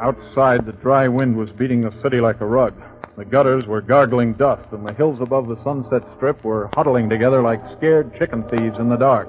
Outside, 0.00 0.66
the 0.66 0.72
dry 0.82 1.08
wind 1.08 1.36
was 1.36 1.50
beating 1.50 1.80
the 1.80 1.92
city 2.02 2.20
like 2.20 2.40
a 2.40 2.46
rug. 2.46 2.74
The 3.16 3.24
gutters 3.24 3.66
were 3.66 3.80
gargling 3.80 4.32
dust, 4.32 4.72
and 4.72 4.86
the 4.86 4.94
hills 4.94 5.20
above 5.20 5.46
the 5.46 5.62
sunset 5.62 6.02
strip 6.16 6.42
were 6.44 6.68
huddling 6.74 7.08
together 7.08 7.42
like 7.42 7.62
scared 7.76 8.12
chicken 8.18 8.42
thieves 8.44 8.78
in 8.80 8.88
the 8.88 8.96
dark. 8.96 9.28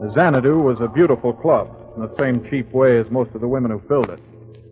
The 0.00 0.12
Xanadu 0.12 0.58
was 0.58 0.80
a 0.80 0.88
beautiful 0.88 1.32
club, 1.32 1.70
in 1.94 2.02
the 2.02 2.14
same 2.18 2.44
cheap 2.50 2.72
way 2.72 2.98
as 2.98 3.08
most 3.10 3.32
of 3.34 3.40
the 3.40 3.48
women 3.48 3.70
who 3.70 3.80
filled 3.86 4.10
it. 4.10 4.18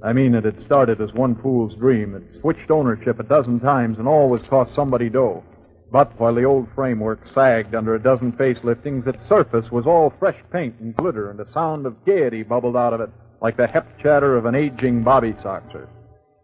I 0.03 0.13
mean, 0.13 0.35
it 0.35 0.45
had 0.45 0.65
started 0.67 1.01
as 1.01 1.15
one 1.15 1.37
fool's 1.37 1.77
dream. 1.77 2.17
It 2.17 2.41
switched 2.41 2.73
ownership 2.73 3.21
a 3.21 3.23
dozen 3.23 3.61
times 3.61 3.99
and 3.99 4.09
always 4.09 4.43
cost 4.49 4.75
somebody 4.75 5.09
dough. 5.09 5.45
But 5.93 6.19
while 6.19 6.35
the 6.35 6.45
old 6.45 6.67
framework 6.75 7.21
sagged 7.33 7.75
under 7.75 7.95
a 7.95 8.03
dozen 8.03 8.33
faceliftings, 8.33 9.07
its 9.07 9.29
surface 9.29 9.71
was 9.71 9.87
all 9.87 10.13
fresh 10.19 10.37
paint 10.53 10.75
and 10.81 10.95
glitter, 10.97 11.31
and 11.31 11.39
a 11.39 11.51
sound 11.53 11.87
of 11.87 12.05
gaiety 12.05 12.43
bubbled 12.43 12.77
out 12.77 12.93
of 12.93 13.01
it 13.01 13.11
like 13.41 13.57
the 13.57 13.69
hep 13.69 13.99
chatter 14.03 14.37
of 14.37 14.45
an 14.45 14.57
aging 14.57 15.05
bobby 15.05 15.35
soxer. 15.35 15.87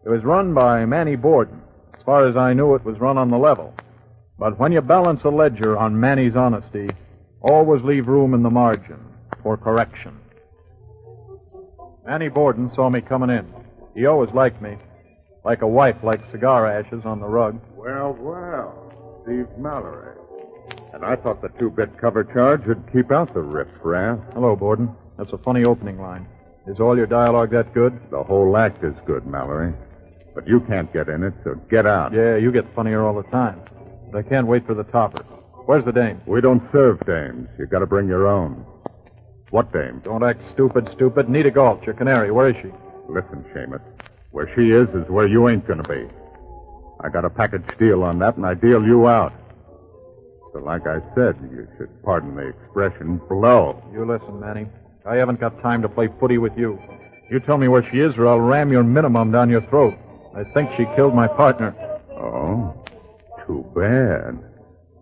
It 0.05 0.09
was 0.09 0.23
run 0.23 0.53
by 0.53 0.85
Manny 0.85 1.17
Borden. 1.17 1.61
As 2.01 2.05
far 2.05 2.27
as 2.27 2.35
I 2.35 2.53
knew, 2.53 2.73
it 2.73 2.83
was 2.83 2.99
run 2.99 3.19
on 3.19 3.29
the 3.29 3.37
level. 3.37 3.75
But 4.39 4.57
when 4.57 4.71
you 4.71 4.81
balance 4.81 5.21
a 5.23 5.29
ledger 5.29 5.77
on 5.77 5.99
Manny's 5.99 6.35
honesty, 6.35 6.89
always 7.41 7.83
leave 7.83 8.07
room 8.07 8.33
in 8.33 8.41
the 8.41 8.49
margin 8.49 8.97
for 9.43 9.55
correction. 9.55 10.17
Manny 12.03 12.27
Borden 12.27 12.71
saw 12.73 12.89
me 12.89 13.01
coming 13.01 13.29
in. 13.29 13.45
He 13.93 14.07
always 14.07 14.33
liked 14.33 14.63
me, 14.63 14.77
like 15.45 15.61
a 15.61 15.67
wife 15.67 15.97
likes 16.01 16.23
cigar 16.31 16.65
ashes 16.65 17.03
on 17.05 17.19
the 17.19 17.27
rug. 17.27 17.61
Well, 17.75 18.17
well, 18.19 19.21
Steve 19.23 19.45
Mallory. 19.59 20.17
And 20.93 21.05
I 21.05 21.15
thought 21.15 21.43
the 21.43 21.49
two-bit 21.59 21.99
cover 21.99 22.23
charge 22.23 22.65
would 22.65 22.91
keep 22.91 23.11
out 23.11 23.31
the 23.31 23.41
riff-raff. 23.41 24.17
Hello, 24.33 24.55
Borden. 24.55 24.89
That's 25.19 25.33
a 25.33 25.37
funny 25.37 25.65
opening 25.65 26.01
line. 26.01 26.27
Is 26.65 26.79
all 26.79 26.97
your 26.97 27.05
dialogue 27.05 27.51
that 27.51 27.75
good? 27.75 27.93
The 28.09 28.23
whole 28.23 28.57
act 28.57 28.83
is 28.83 28.95
good, 29.05 29.27
Mallory. 29.27 29.75
But 30.33 30.47
you 30.47 30.61
can't 30.61 30.91
get 30.93 31.09
in 31.09 31.23
it, 31.23 31.33
so 31.43 31.55
get 31.69 31.85
out. 31.85 32.13
Yeah, 32.13 32.37
you 32.37 32.51
get 32.51 32.65
funnier 32.73 33.05
all 33.05 33.13
the 33.13 33.29
time. 33.29 33.61
But 34.11 34.25
I 34.25 34.29
can't 34.29 34.47
wait 34.47 34.65
for 34.65 34.73
the 34.73 34.83
topper. 34.83 35.23
Where's 35.65 35.85
the 35.85 35.91
dame? 35.91 36.21
We 36.25 36.41
don't 36.41 36.63
serve 36.71 36.99
dames. 37.05 37.47
You 37.59 37.65
gotta 37.65 37.85
bring 37.85 38.07
your 38.07 38.27
own. 38.27 38.65
What 39.51 39.71
dame? 39.73 40.01
Don't 40.03 40.23
act 40.23 40.41
stupid, 40.53 40.89
stupid. 40.95 41.29
Nita 41.29 41.51
Galt, 41.51 41.83
your 41.83 41.95
canary. 41.95 42.31
Where 42.31 42.49
is 42.49 42.55
she? 42.61 42.71
Listen, 43.09 43.43
shamus. 43.53 43.81
Where 44.31 44.49
she 44.55 44.71
is 44.71 44.87
is 44.89 45.09
where 45.09 45.27
you 45.27 45.49
ain't 45.49 45.67
gonna 45.67 45.83
be. 45.83 46.07
I 47.03 47.09
got 47.09 47.25
a 47.25 47.29
package 47.29 47.65
deal 47.77 48.03
on 48.03 48.19
that, 48.19 48.37
and 48.37 48.45
I 48.45 48.53
deal 48.53 48.83
you 48.85 49.07
out. 49.07 49.33
So 50.53 50.59
like 50.59 50.87
I 50.87 50.99
said, 51.15 51.35
you 51.51 51.67
should 51.77 51.89
pardon 52.03 52.35
the 52.35 52.47
expression, 52.47 53.19
blow. 53.29 53.81
You 53.93 54.05
listen, 54.05 54.39
Manny. 54.39 54.67
I 55.05 55.15
haven't 55.15 55.39
got 55.39 55.61
time 55.61 55.81
to 55.81 55.89
play 55.89 56.09
footy 56.19 56.37
with 56.37 56.57
you. 56.57 56.79
You 57.29 57.39
tell 57.39 57.57
me 57.57 57.67
where 57.67 57.89
she 57.91 57.99
is, 57.99 58.15
or 58.17 58.27
I'll 58.27 58.39
ram 58.39 58.71
your 58.71 58.83
minimum 58.83 59.31
down 59.31 59.49
your 59.49 59.61
throat. 59.67 59.95
I 60.35 60.43
think 60.53 60.69
she 60.77 60.85
killed 60.95 61.13
my 61.13 61.27
partner. 61.27 61.75
Oh, 62.11 62.73
too 63.45 63.65
bad. 63.75 64.39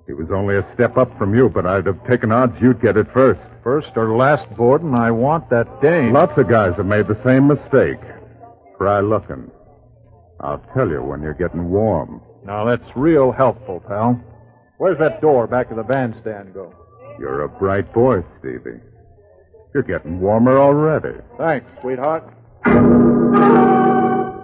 He 0.07 0.13
was 0.13 0.31
only 0.31 0.57
a 0.57 0.67
step 0.74 0.98
up 0.98 1.15
from 1.17 1.36
you, 1.36 1.50
but 1.50 1.65
I'd 1.67 1.86
have 1.86 2.03
taken 2.07 2.31
odds 2.31 2.59
you'd 2.59 2.81
get 2.81 2.98
it 2.98 3.07
first. 3.13 3.39
First 3.63 3.89
or 3.95 4.15
last, 4.17 4.50
Borden, 4.55 4.95
I 4.95 5.12
want 5.12 5.50
that 5.51 5.81
dame. 5.81 6.13
Lots 6.13 6.36
of 6.38 6.48
guys 6.48 6.74
have 6.77 6.86
made 6.86 7.07
the 7.07 7.19
same 7.24 7.48
mistake. 7.48 8.00
Try 8.77 9.01
looking. 9.01 9.51
I'll 10.39 10.63
tell 10.74 10.88
you 10.89 11.03
when 11.03 11.21
you're 11.21 11.33
getting 11.33 11.69
warm. 11.69 12.21
Now, 12.43 12.63
that's 12.65 12.95
real 12.95 13.31
helpful, 13.31 13.81
pal. 13.88 14.19
Where's 14.77 14.98
that 15.00 15.21
door 15.21 15.45
back 15.45 15.69
of 15.69 15.77
the 15.77 15.83
bandstand 15.83 16.53
go? 16.53 16.74
You're 17.19 17.41
a 17.43 17.50
bright 17.50 17.93
boy, 17.93 18.24
Stevie. 18.39 18.79
You're 19.74 19.83
getting 19.83 20.21
warmer 20.21 20.57
already. 20.57 21.19
Thanks, 21.38 21.67
sweetheart. 21.81 22.24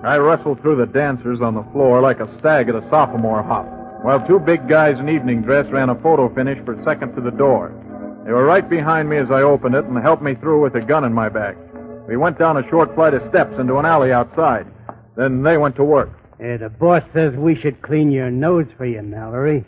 I 0.06 0.18
wrestled 0.18 0.62
through 0.62 0.78
the 0.78 0.86
dancers 0.86 1.42
on 1.42 1.56
the 1.56 1.64
floor 1.72 2.00
like 2.00 2.20
a 2.20 2.40
stag 2.40 2.70
at 2.70 2.76
a 2.76 2.88
sophomore 2.92 3.42
hop, 3.42 3.66
while 4.04 4.26
two 4.28 4.40
big 4.40 4.70
guys 4.70 5.00
in 5.00 5.10
evening 5.10 5.42
dress 5.42 5.66
ran 5.72 5.90
a 5.90 5.96
photo 5.96 6.34
finish 6.34 6.64
for 6.64 6.80
second 6.86 7.16
to 7.16 7.22
the 7.22 7.32
door. 7.32 7.74
They 8.26 8.32
were 8.32 8.46
right 8.46 8.68
behind 8.70 9.10
me 9.10 9.18
as 9.18 9.32
I 9.32 9.42
opened 9.42 9.74
it 9.76 9.86
and 9.86 9.98
helped 9.98 10.22
me 10.22 10.36
through 10.36 10.62
with 10.62 10.76
a 10.76 10.86
gun 10.86 11.06
in 11.06 11.14
my 11.14 11.30
back. 11.30 11.58
We 12.08 12.18
went 12.18 12.38
down 12.38 12.58
a 12.58 12.70
short 12.70 12.94
flight 12.94 13.16
of 13.16 13.28
steps 13.30 13.60
into 13.60 13.78
an 13.78 13.86
alley 13.86 14.12
outside. 14.12 14.68
Then 15.16 15.42
they 15.42 15.58
went 15.58 15.76
to 15.78 15.84
work. 15.84 16.12
The 16.38 16.72
boss 16.80 17.02
says 17.14 17.34
we 17.36 17.56
should 17.56 17.82
clean 17.82 18.12
your 18.12 18.30
nose 18.30 18.68
for 18.78 18.86
you, 18.86 19.02
Mallory. 19.02 19.64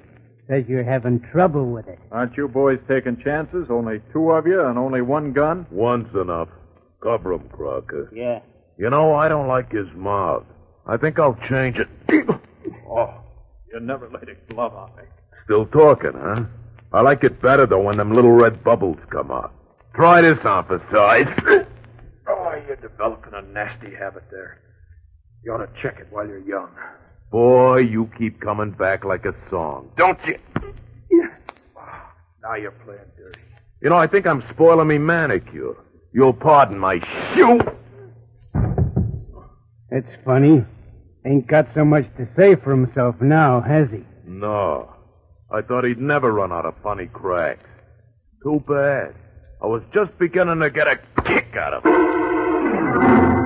Says 0.47 0.65
you're 0.67 0.83
having 0.83 1.19
trouble 1.31 1.71
with 1.71 1.87
it. 1.87 1.99
Aren't 2.11 2.37
you 2.37 2.47
boys 2.47 2.79
taking 2.87 3.17
chances? 3.17 3.67
Only 3.69 4.01
two 4.13 4.31
of 4.31 4.45
you 4.45 4.63
and 4.65 4.77
only 4.77 5.01
one 5.01 5.33
gun? 5.33 5.65
Once 5.71 6.13
enough. 6.13 6.49
Cover 7.01 7.33
him, 7.33 7.49
Crocker. 7.49 8.11
Yeah. 8.13 8.39
You 8.77 8.89
know, 8.89 9.15
I 9.15 9.27
don't 9.27 9.47
like 9.47 9.71
his 9.71 9.87
mouth. 9.95 10.43
I 10.85 10.97
think 10.97 11.19
I'll 11.19 11.37
change 11.49 11.77
it. 11.77 11.87
Oh, 12.89 13.13
you 13.71 13.79
never 13.81 14.09
laid 14.09 14.29
a 14.29 14.53
glove 14.53 14.73
on 14.73 14.89
me. 14.95 15.03
Still 15.43 15.65
talking, 15.65 16.13
huh? 16.15 16.45
I 16.93 17.01
like 17.01 17.23
it 17.25 17.41
better, 17.41 17.65
though, 17.65 17.81
when 17.81 17.97
them 17.97 18.13
little 18.13 18.31
red 18.31 18.63
bubbles 18.63 18.97
come 19.09 19.29
out. 19.29 19.53
Try 19.93 20.21
this 20.21 20.39
on 20.45 20.65
for 20.65 20.81
size. 20.91 21.27
Oh, 22.29 22.61
you're 22.67 22.75
developing 22.77 23.33
a 23.35 23.41
nasty 23.41 23.93
habit 23.95 24.23
there. 24.31 24.59
You 25.43 25.53
ought 25.53 25.59
to 25.65 25.69
check 25.81 25.97
it 25.99 26.07
while 26.09 26.27
you're 26.27 26.39
young. 26.39 26.69
Boy, 27.31 27.77
you 27.77 28.09
keep 28.17 28.41
coming 28.41 28.71
back 28.71 29.05
like 29.05 29.23
a 29.25 29.33
song, 29.49 29.89
don't 29.97 30.19
you? 30.25 30.37
Yeah. 31.09 31.27
Ah, 31.77 32.11
now 32.43 32.55
you're 32.55 32.71
playing 32.71 32.99
dirty. 33.17 33.39
You 33.81 33.89
know, 33.89 33.95
I 33.95 34.07
think 34.07 34.27
I'm 34.27 34.43
spoiling 34.53 34.89
me 34.89 34.97
manicure. 34.97 35.75
You'll 36.13 36.33
pardon 36.33 36.77
my 36.79 36.99
shoe. 37.35 37.59
That's 39.89 40.07
funny. 40.25 40.65
Ain't 41.25 41.47
got 41.47 41.67
so 41.73 41.85
much 41.85 42.05
to 42.17 42.27
say 42.37 42.55
for 42.55 42.71
himself 42.71 43.15
now, 43.21 43.61
has 43.61 43.89
he? 43.89 44.03
No. 44.25 44.93
I 45.51 45.61
thought 45.61 45.85
he'd 45.85 45.99
never 45.99 46.31
run 46.31 46.51
out 46.51 46.65
of 46.65 46.75
funny 46.83 47.07
cracks. 47.07 47.63
Too 48.43 48.63
bad. 48.67 49.15
I 49.61 49.65
was 49.65 49.81
just 49.93 50.17
beginning 50.19 50.59
to 50.59 50.69
get 50.69 50.87
a 50.87 50.99
kick 51.23 51.55
out 51.55 51.73
of 51.73 51.83
him. 51.85 53.37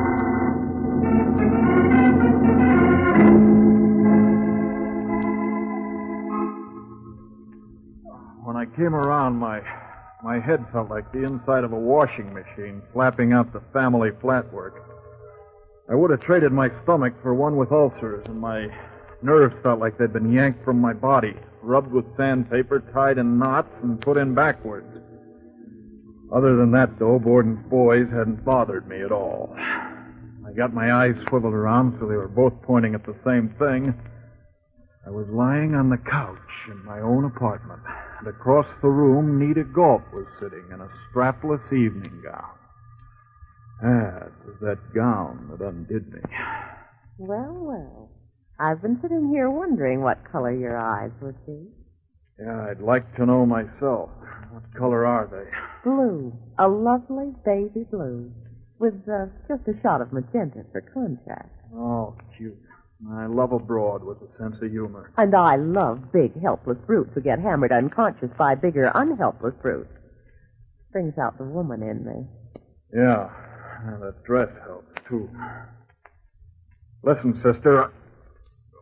When 8.43 8.57
I 8.57 8.65
came 8.75 8.93
around, 8.95 9.37
my 9.37 9.61
my 10.23 10.39
head 10.39 10.65
felt 10.71 10.89
like 10.89 11.11
the 11.11 11.23
inside 11.23 11.63
of 11.63 11.71
a 11.71 11.79
washing 11.79 12.33
machine, 12.33 12.81
flapping 12.93 13.31
out 13.33 13.53
the 13.53 13.61
family 13.73 14.09
flat 14.21 14.51
work. 14.53 14.75
I 15.91 15.93
would 15.93 16.09
have 16.09 16.21
traded 16.21 16.53
my 16.53 16.69
stomach 16.83 17.13
for 17.21 17.33
one 17.33 17.57
with 17.57 17.73
ulcers, 17.73 18.23
and 18.27 18.39
my 18.39 18.67
nerves 19.21 19.53
felt 19.61 19.81
like 19.81 19.97
they'd 19.97 20.13
been 20.13 20.31
yanked 20.31 20.63
from 20.63 20.79
my 20.79 20.93
body, 20.93 21.35
rubbed 21.61 21.91
with 21.91 22.05
sandpaper, 22.15 22.79
tied 22.93 23.17
in 23.17 23.37
knots, 23.37 23.73
and 23.83 23.99
put 23.99 24.17
in 24.17 24.33
backwards. 24.33 24.87
Other 26.33 26.55
than 26.55 26.71
that, 26.71 26.97
though, 26.97 27.19
Borden's 27.19 27.69
boys 27.69 28.07
hadn't 28.07 28.45
bothered 28.45 28.87
me 28.87 29.01
at 29.01 29.11
all. 29.11 29.53
I 29.57 30.53
got 30.55 30.73
my 30.73 30.93
eyes 30.93 31.15
swiveled 31.27 31.53
around 31.53 31.97
so 31.99 32.07
they 32.07 32.15
were 32.15 32.29
both 32.29 32.53
pointing 32.61 32.95
at 32.95 33.05
the 33.05 33.15
same 33.25 33.53
thing. 33.59 33.93
I 35.05 35.09
was 35.09 35.27
lying 35.27 35.75
on 35.75 35.89
the 35.89 35.97
couch 35.97 36.37
in 36.71 36.85
my 36.85 37.01
own 37.01 37.25
apartment, 37.25 37.81
and 38.19 38.29
across 38.29 38.67
the 38.81 38.87
room, 38.87 39.37
Nita 39.37 39.65
Galt 39.65 40.03
was 40.13 40.25
sitting 40.39 40.63
in 40.71 40.79
a 40.79 40.89
strapless 41.11 41.65
evening 41.73 42.21
gown. 42.23 42.60
Ah, 43.83 44.25
it 44.27 44.45
was 44.45 44.55
that 44.61 44.93
gown 44.93 45.49
that 45.51 45.65
undid 45.65 46.11
me. 46.13 46.21
Well, 47.17 47.57
well. 47.59 48.09
I've 48.59 48.81
been 48.81 48.99
sitting 49.01 49.29
here 49.29 49.49
wondering 49.49 50.01
what 50.01 50.31
color 50.31 50.51
your 50.51 50.77
eyes 50.77 51.11
would 51.21 51.43
be. 51.47 51.65
Yeah, 52.39 52.67
I'd 52.69 52.81
like 52.81 53.15
to 53.15 53.25
know 53.25 53.45
myself. 53.45 54.09
What 54.51 54.63
color 54.77 55.05
are 55.05 55.27
they? 55.31 55.49
Blue. 55.83 56.31
A 56.59 56.67
lovely 56.67 57.33
baby 57.43 57.85
blue. 57.89 58.31
With 58.79 59.01
uh, 59.07 59.27
just 59.47 59.67
a 59.67 59.79
shot 59.81 60.01
of 60.01 60.13
magenta 60.13 60.63
for 60.71 60.81
contrast. 60.81 61.49
Oh, 61.73 62.15
cute. 62.37 62.57
I 63.11 63.25
love 63.25 63.51
a 63.51 63.59
broad 63.59 64.03
with 64.03 64.17
a 64.17 64.37
sense 64.37 64.55
of 64.61 64.69
humor. 64.69 65.11
And 65.17 65.33
I 65.33 65.55
love 65.55 66.11
big, 66.11 66.39
helpless 66.39 66.77
brutes 66.85 67.11
who 67.15 67.21
get 67.21 67.39
hammered 67.39 67.71
unconscious 67.71 68.29
by 68.37 68.53
bigger, 68.53 68.91
unhelpless 68.93 69.53
brutes. 69.61 69.89
Brings 70.91 71.17
out 71.17 71.37
the 71.39 71.45
woman 71.45 71.81
in 71.81 72.05
me. 72.05 72.27
Yeah, 72.93 73.29
and 73.85 74.01
that 74.01 74.23
dress 74.23 74.49
helps, 74.65 74.91
too. 75.07 75.29
Listen, 77.03 77.33
sister. 77.43 77.91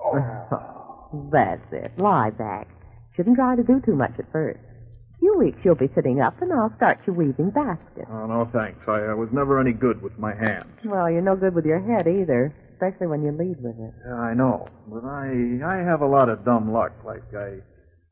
Oh. 0.04 1.30
That's 1.32 1.62
it. 1.72 1.92
Lie 1.98 2.32
back. 2.32 2.68
Shouldn't 3.16 3.36
try 3.36 3.56
to 3.56 3.64
do 3.64 3.82
too 3.86 3.96
much 3.96 4.14
at 4.20 4.32
first. 4.32 4.60
A 4.60 5.20
few 5.20 5.38
weeks 5.38 5.58
you'll 5.64 5.76
be 5.76 5.90
sitting 5.96 6.22
up, 6.22 6.42
and 6.42 6.52
I'll 6.54 6.74
start 6.78 7.00
you 7.06 7.14
weaving 7.14 7.52
baskets. 7.52 8.08
Oh, 8.10 8.26
no, 8.28 8.50
thanks. 8.54 8.80
I, 8.88 9.12
I 9.12 9.14
was 9.14 9.30
never 9.32 9.60
any 9.60 9.74
good 9.74 10.02
with 10.02 10.18
my 10.18 10.34
hands. 10.34 10.72
Well, 10.86 11.10
you're 11.10 11.22
no 11.22 11.36
good 11.36 11.54
with 11.56 11.66
your 11.66 11.80
head 11.82 12.08
either, 12.08 12.54
especially 12.74 13.08
when 13.08 13.24
you 13.24 13.32
lead 13.32 13.58
with 13.62 13.76
it. 13.80 13.94
Yeah, 14.06 14.14
I 14.16 14.34
know. 14.34 14.68
But 14.88 15.04
I 15.04 15.60
I 15.66 15.78
have 15.84 16.02
a 16.02 16.08
lot 16.08 16.30
of 16.30 16.46
dumb 16.46 16.72
luck. 16.72 16.92
Like 17.06 17.24
I 17.36 17.60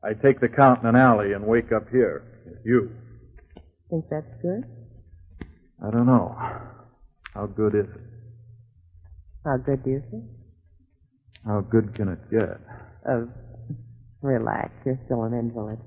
I 0.06 0.12
take 0.12 0.40
the 0.40 0.48
count 0.48 0.82
in 0.82 0.88
an 0.88 0.96
alley 0.96 1.32
and 1.32 1.46
wake 1.46 1.72
up 1.72 1.88
here 1.90 2.22
with 2.44 2.58
you. 2.64 2.90
Think 3.88 4.04
that's 4.10 4.26
good? 4.42 4.64
I 5.86 5.90
don't 5.90 6.06
know. 6.06 6.36
How 7.34 7.46
good 7.46 7.74
is 7.74 7.86
it? 7.86 8.00
How 9.44 9.56
good 9.56 9.84
do 9.84 9.90
you 9.90 10.02
think? 10.10 10.24
How 11.46 11.60
good 11.60 11.94
can 11.94 12.08
it 12.08 12.18
get? 12.30 12.60
Uh, 13.08 13.26
relax. 14.22 14.70
You're 14.84 14.98
still 15.06 15.22
an 15.24 15.34
invalid. 15.34 15.78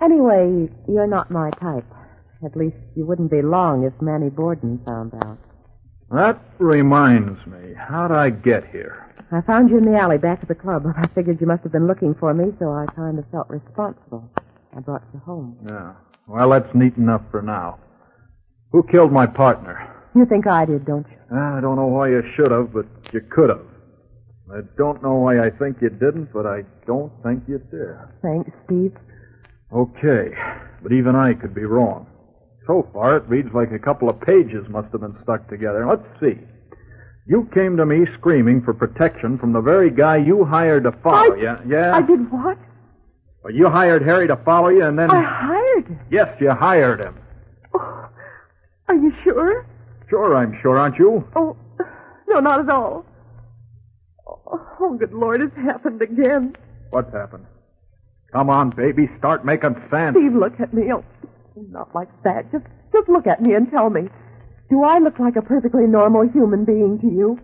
Anyway, 0.00 0.68
you're 0.88 1.06
not 1.06 1.30
my 1.30 1.50
type. 1.60 1.84
At 2.44 2.56
least 2.56 2.76
you 2.96 3.06
wouldn't 3.06 3.30
be 3.30 3.42
long 3.42 3.84
if 3.84 3.92
Manny 4.00 4.30
Borden 4.30 4.80
found 4.86 5.12
out. 5.24 5.38
That 6.10 6.40
reminds 6.58 7.44
me. 7.46 7.74
How'd 7.76 8.12
I 8.12 8.30
get 8.30 8.66
here? 8.70 9.08
I 9.30 9.40
found 9.42 9.70
you 9.70 9.78
in 9.78 9.84
the 9.84 9.98
alley 9.98 10.18
back 10.18 10.40
at 10.42 10.48
the 10.48 10.54
club. 10.54 10.84
I 10.96 11.06
figured 11.14 11.40
you 11.40 11.46
must 11.46 11.62
have 11.62 11.72
been 11.72 11.86
looking 11.86 12.14
for 12.14 12.34
me, 12.34 12.52
so 12.58 12.70
I 12.70 12.86
kind 12.94 13.18
of 13.18 13.24
felt 13.30 13.48
responsible. 13.48 14.30
I 14.76 14.80
brought 14.80 15.02
you 15.14 15.20
home. 15.20 15.56
Yeah. 15.68 15.94
Well, 16.26 16.50
that's 16.50 16.74
neat 16.74 16.96
enough 16.96 17.22
for 17.30 17.42
now. 17.42 17.78
Who 18.72 18.82
killed 18.90 19.12
my 19.12 19.26
partner? 19.26 20.01
You 20.14 20.26
think 20.26 20.46
I 20.46 20.64
did, 20.64 20.84
don't 20.84 21.06
you? 21.08 21.16
Ah, 21.32 21.56
I 21.56 21.60
don't 21.60 21.76
know 21.76 21.86
why 21.86 22.08
you 22.08 22.22
should 22.36 22.50
have, 22.50 22.72
but 22.72 22.86
you 23.12 23.20
could 23.30 23.48
have. 23.48 23.64
I 24.52 24.60
don't 24.76 25.02
know 25.02 25.14
why 25.14 25.40
I 25.46 25.50
think 25.50 25.78
you 25.80 25.88
didn't, 25.88 26.32
but 26.32 26.46
I 26.46 26.62
don't 26.86 27.10
think 27.22 27.44
you 27.48 27.58
did. 27.70 27.96
Thanks, 28.20 28.50
Steve. 28.66 28.94
Okay, 29.72 30.34
but 30.82 30.92
even 30.92 31.16
I 31.16 31.32
could 31.32 31.54
be 31.54 31.64
wrong. 31.64 32.06
So 32.66 32.86
far, 32.92 33.16
it 33.16 33.24
reads 33.26 33.48
like 33.54 33.72
a 33.72 33.78
couple 33.78 34.10
of 34.10 34.20
pages 34.20 34.68
must 34.68 34.92
have 34.92 35.00
been 35.00 35.16
stuck 35.22 35.48
together. 35.48 35.86
Let's 35.86 36.04
see. 36.20 36.38
You 37.26 37.48
came 37.54 37.76
to 37.78 37.86
me 37.86 38.04
screaming 38.18 38.62
for 38.62 38.74
protection 38.74 39.38
from 39.38 39.52
the 39.52 39.60
very 39.60 39.90
guy 39.90 40.18
you 40.18 40.44
hired 40.44 40.84
to 40.84 40.92
follow 41.02 41.34
I- 41.34 41.36
you. 41.36 41.56
Yeah? 41.66 41.94
I 41.96 42.02
did 42.02 42.30
what? 42.30 42.58
Well, 43.42 43.54
you 43.54 43.68
hired 43.70 44.02
Harry 44.02 44.28
to 44.28 44.36
follow 44.44 44.68
you, 44.68 44.82
and 44.82 44.98
then. 44.98 45.10
I 45.10 45.22
hired 45.22 45.86
him. 45.88 46.00
Yes, 46.10 46.28
you 46.40 46.50
hired 46.50 47.00
him. 47.00 47.16
Oh, 47.74 48.08
Are 48.88 48.94
you 48.94 49.12
sure? 49.24 49.66
Sure, 50.12 50.36
I'm 50.36 50.52
sure, 50.60 50.78
aren't 50.78 50.98
you? 50.98 51.26
Oh, 51.34 51.56
no, 52.28 52.40
not 52.40 52.60
at 52.60 52.68
all. 52.68 53.06
Oh, 54.28 54.94
good 55.00 55.14
Lord, 55.14 55.40
it's 55.40 55.56
happened 55.56 56.02
again. 56.02 56.54
What's 56.90 57.10
happened? 57.14 57.46
Come 58.30 58.50
on, 58.50 58.76
baby, 58.76 59.08
start 59.18 59.46
making 59.46 59.74
sense. 59.90 60.14
Steve, 60.14 60.34
look 60.34 60.60
at 60.60 60.74
me. 60.74 60.92
Oh, 60.92 61.02
not 61.70 61.94
like 61.94 62.10
that. 62.24 62.52
Just, 62.52 62.66
just 62.92 63.08
look 63.08 63.26
at 63.26 63.40
me 63.40 63.54
and 63.54 63.70
tell 63.70 63.88
me. 63.88 64.10
Do 64.68 64.82
I 64.82 64.98
look 64.98 65.18
like 65.18 65.36
a 65.36 65.40
perfectly 65.40 65.86
normal 65.86 66.28
human 66.28 66.66
being 66.66 66.98
to 67.00 67.06
you? 67.06 67.38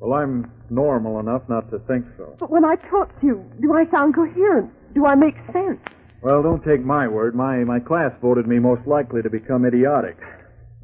Well, 0.00 0.18
I'm 0.18 0.50
normal 0.70 1.20
enough 1.20 1.42
not 1.50 1.70
to 1.70 1.80
think 1.80 2.06
so. 2.16 2.34
But 2.40 2.50
when 2.50 2.64
I 2.64 2.76
talk 2.76 3.20
to 3.20 3.26
you, 3.26 3.44
do 3.60 3.74
I 3.74 3.84
sound 3.90 4.14
coherent? 4.14 4.70
Do 4.94 5.04
I 5.04 5.16
make 5.16 5.36
sense? 5.52 5.80
Well, 6.22 6.42
don't 6.42 6.64
take 6.64 6.82
my 6.82 7.08
word. 7.08 7.34
My 7.34 7.58
my 7.58 7.78
class 7.78 8.12
voted 8.22 8.46
me 8.46 8.58
most 8.58 8.86
likely 8.86 9.20
to 9.20 9.28
become 9.28 9.66
idiotic. 9.66 10.16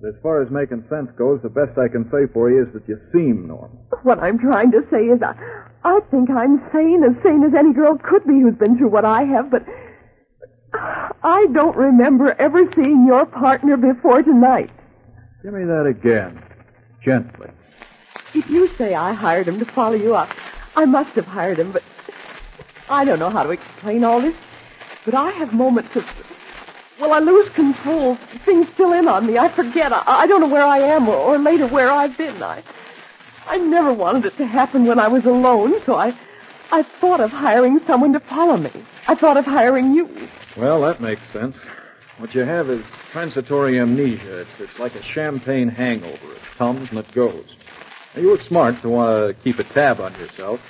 As 0.06 0.14
far 0.20 0.42
as 0.42 0.50
making 0.50 0.84
sense 0.90 1.10
goes, 1.16 1.40
the 1.42 1.48
best 1.48 1.78
I 1.78 1.86
can 1.86 2.04
say 2.10 2.26
for 2.32 2.50
you 2.50 2.66
is 2.66 2.72
that 2.74 2.88
you 2.88 2.98
seem 3.12 3.46
normal. 3.46 3.86
What 4.02 4.18
I'm 4.18 4.36
trying 4.38 4.72
to 4.72 4.82
say 4.90 5.04
is 5.04 5.22
I, 5.22 5.34
I 5.84 6.00
think 6.10 6.28
I'm 6.28 6.58
sane, 6.72 7.04
as 7.04 7.14
sane 7.22 7.44
as 7.44 7.54
any 7.54 7.72
girl 7.72 7.96
could 7.98 8.26
be 8.26 8.40
who's 8.40 8.56
been 8.56 8.76
through 8.76 8.90
what 8.90 9.04
I 9.04 9.22
have, 9.22 9.50
but 9.50 9.64
I 10.74 11.46
don't 11.52 11.76
remember 11.76 12.34
ever 12.40 12.68
seeing 12.74 13.06
your 13.06 13.26
partner 13.26 13.76
before 13.76 14.22
tonight. 14.22 14.70
Give 15.44 15.54
me 15.54 15.64
that 15.64 15.86
again. 15.86 16.42
Gently. 17.04 17.48
If 18.34 18.50
you 18.50 18.66
say 18.66 18.94
I 18.94 19.12
hired 19.12 19.46
him 19.46 19.60
to 19.60 19.64
follow 19.64 19.94
you 19.94 20.16
up, 20.16 20.30
I 20.74 20.84
must 20.84 21.12
have 21.14 21.26
hired 21.26 21.58
him, 21.58 21.70
but 21.70 21.84
I 22.88 23.04
don't 23.04 23.18
know 23.20 23.30
how 23.30 23.44
to 23.44 23.50
explain 23.50 24.02
all 24.02 24.20
this. 24.20 24.34
But 25.04 25.14
I 25.14 25.30
have 25.30 25.52
moments 25.52 25.94
of, 25.94 26.04
well, 27.02 27.12
I 27.14 27.18
lose 27.18 27.48
control. 27.48 28.14
Things 28.44 28.70
fill 28.70 28.92
in 28.92 29.08
on 29.08 29.26
me. 29.26 29.36
I 29.36 29.48
forget. 29.48 29.92
I, 29.92 30.04
I 30.06 30.26
don't 30.28 30.40
know 30.40 30.46
where 30.46 30.62
I 30.62 30.78
am 30.78 31.08
or, 31.08 31.16
or 31.16 31.36
later 31.36 31.66
where 31.66 31.90
I've 31.90 32.16
been. 32.16 32.40
I, 32.40 32.62
I 33.48 33.58
never 33.58 33.92
wanted 33.92 34.26
it 34.26 34.36
to 34.36 34.46
happen 34.46 34.84
when 34.84 35.00
I 35.00 35.08
was 35.08 35.24
alone, 35.24 35.80
so 35.80 35.96
I, 35.96 36.14
I 36.70 36.84
thought 36.84 37.20
of 37.20 37.32
hiring 37.32 37.80
someone 37.80 38.12
to 38.12 38.20
follow 38.20 38.56
me. 38.56 38.70
I 39.08 39.16
thought 39.16 39.36
of 39.36 39.44
hiring 39.44 39.92
you. 39.94 40.08
Well, 40.56 40.82
that 40.82 41.00
makes 41.00 41.22
sense. 41.32 41.56
What 42.18 42.36
you 42.36 42.42
have 42.42 42.70
is 42.70 42.84
transitory 43.10 43.80
amnesia. 43.80 44.42
It's, 44.42 44.60
it's 44.60 44.78
like 44.78 44.94
a 44.94 45.02
champagne 45.02 45.68
hangover. 45.68 46.32
It 46.34 46.56
comes 46.56 46.88
and 46.90 47.00
it 47.00 47.10
goes. 47.10 47.56
Now, 48.14 48.20
you 48.20 48.28
were 48.28 48.38
smart 48.38 48.80
to 48.82 48.88
want 48.88 49.36
to 49.36 49.42
keep 49.42 49.58
a 49.58 49.64
tab 49.64 50.00
on 50.00 50.14
yourself. 50.20 50.60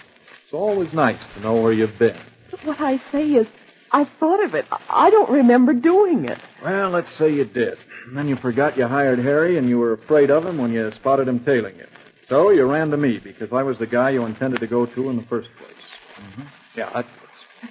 It's 0.44 0.54
always 0.54 0.94
nice 0.94 1.18
to 1.34 1.42
know 1.42 1.60
where 1.60 1.72
you've 1.72 1.98
been. 1.98 2.16
But 2.50 2.64
what 2.64 2.80
I 2.80 2.96
say 3.10 3.34
is, 3.34 3.46
I 3.92 4.04
thought 4.04 4.42
of 4.42 4.54
it. 4.54 4.64
I- 4.72 4.78
I 5.06 5.10
don't 5.10 5.30
remember 5.30 5.72
doing 5.74 6.24
it. 6.24 6.38
Well, 6.64 6.90
let's 6.90 7.12
say 7.12 7.30
you 7.30 7.44
did. 7.44 7.78
And 8.06 8.16
then 8.16 8.28
you 8.28 8.36
forgot 8.36 8.76
you 8.76 8.86
hired 8.86 9.18
Harry 9.18 9.58
and 9.58 9.68
you 9.68 9.78
were 9.78 9.92
afraid 9.92 10.30
of 10.30 10.44
him 10.44 10.58
when 10.58 10.72
you 10.72 10.90
spotted 10.92 11.28
him 11.28 11.40
tailing 11.40 11.76
you. 11.76 11.86
So 12.28 12.50
you 12.50 12.64
ran 12.64 12.90
to 12.90 12.96
me 12.96 13.18
because 13.18 13.52
I 13.52 13.62
was 13.62 13.78
the 13.78 13.86
guy 13.86 14.10
you 14.10 14.24
intended 14.24 14.60
to 14.60 14.66
go 14.66 14.86
to 14.86 15.10
in 15.10 15.16
the 15.16 15.22
first 15.22 15.50
place. 15.58 15.72
Mm-hmm. 16.16 16.42
Yeah, 16.76 16.90
that's 16.94 17.08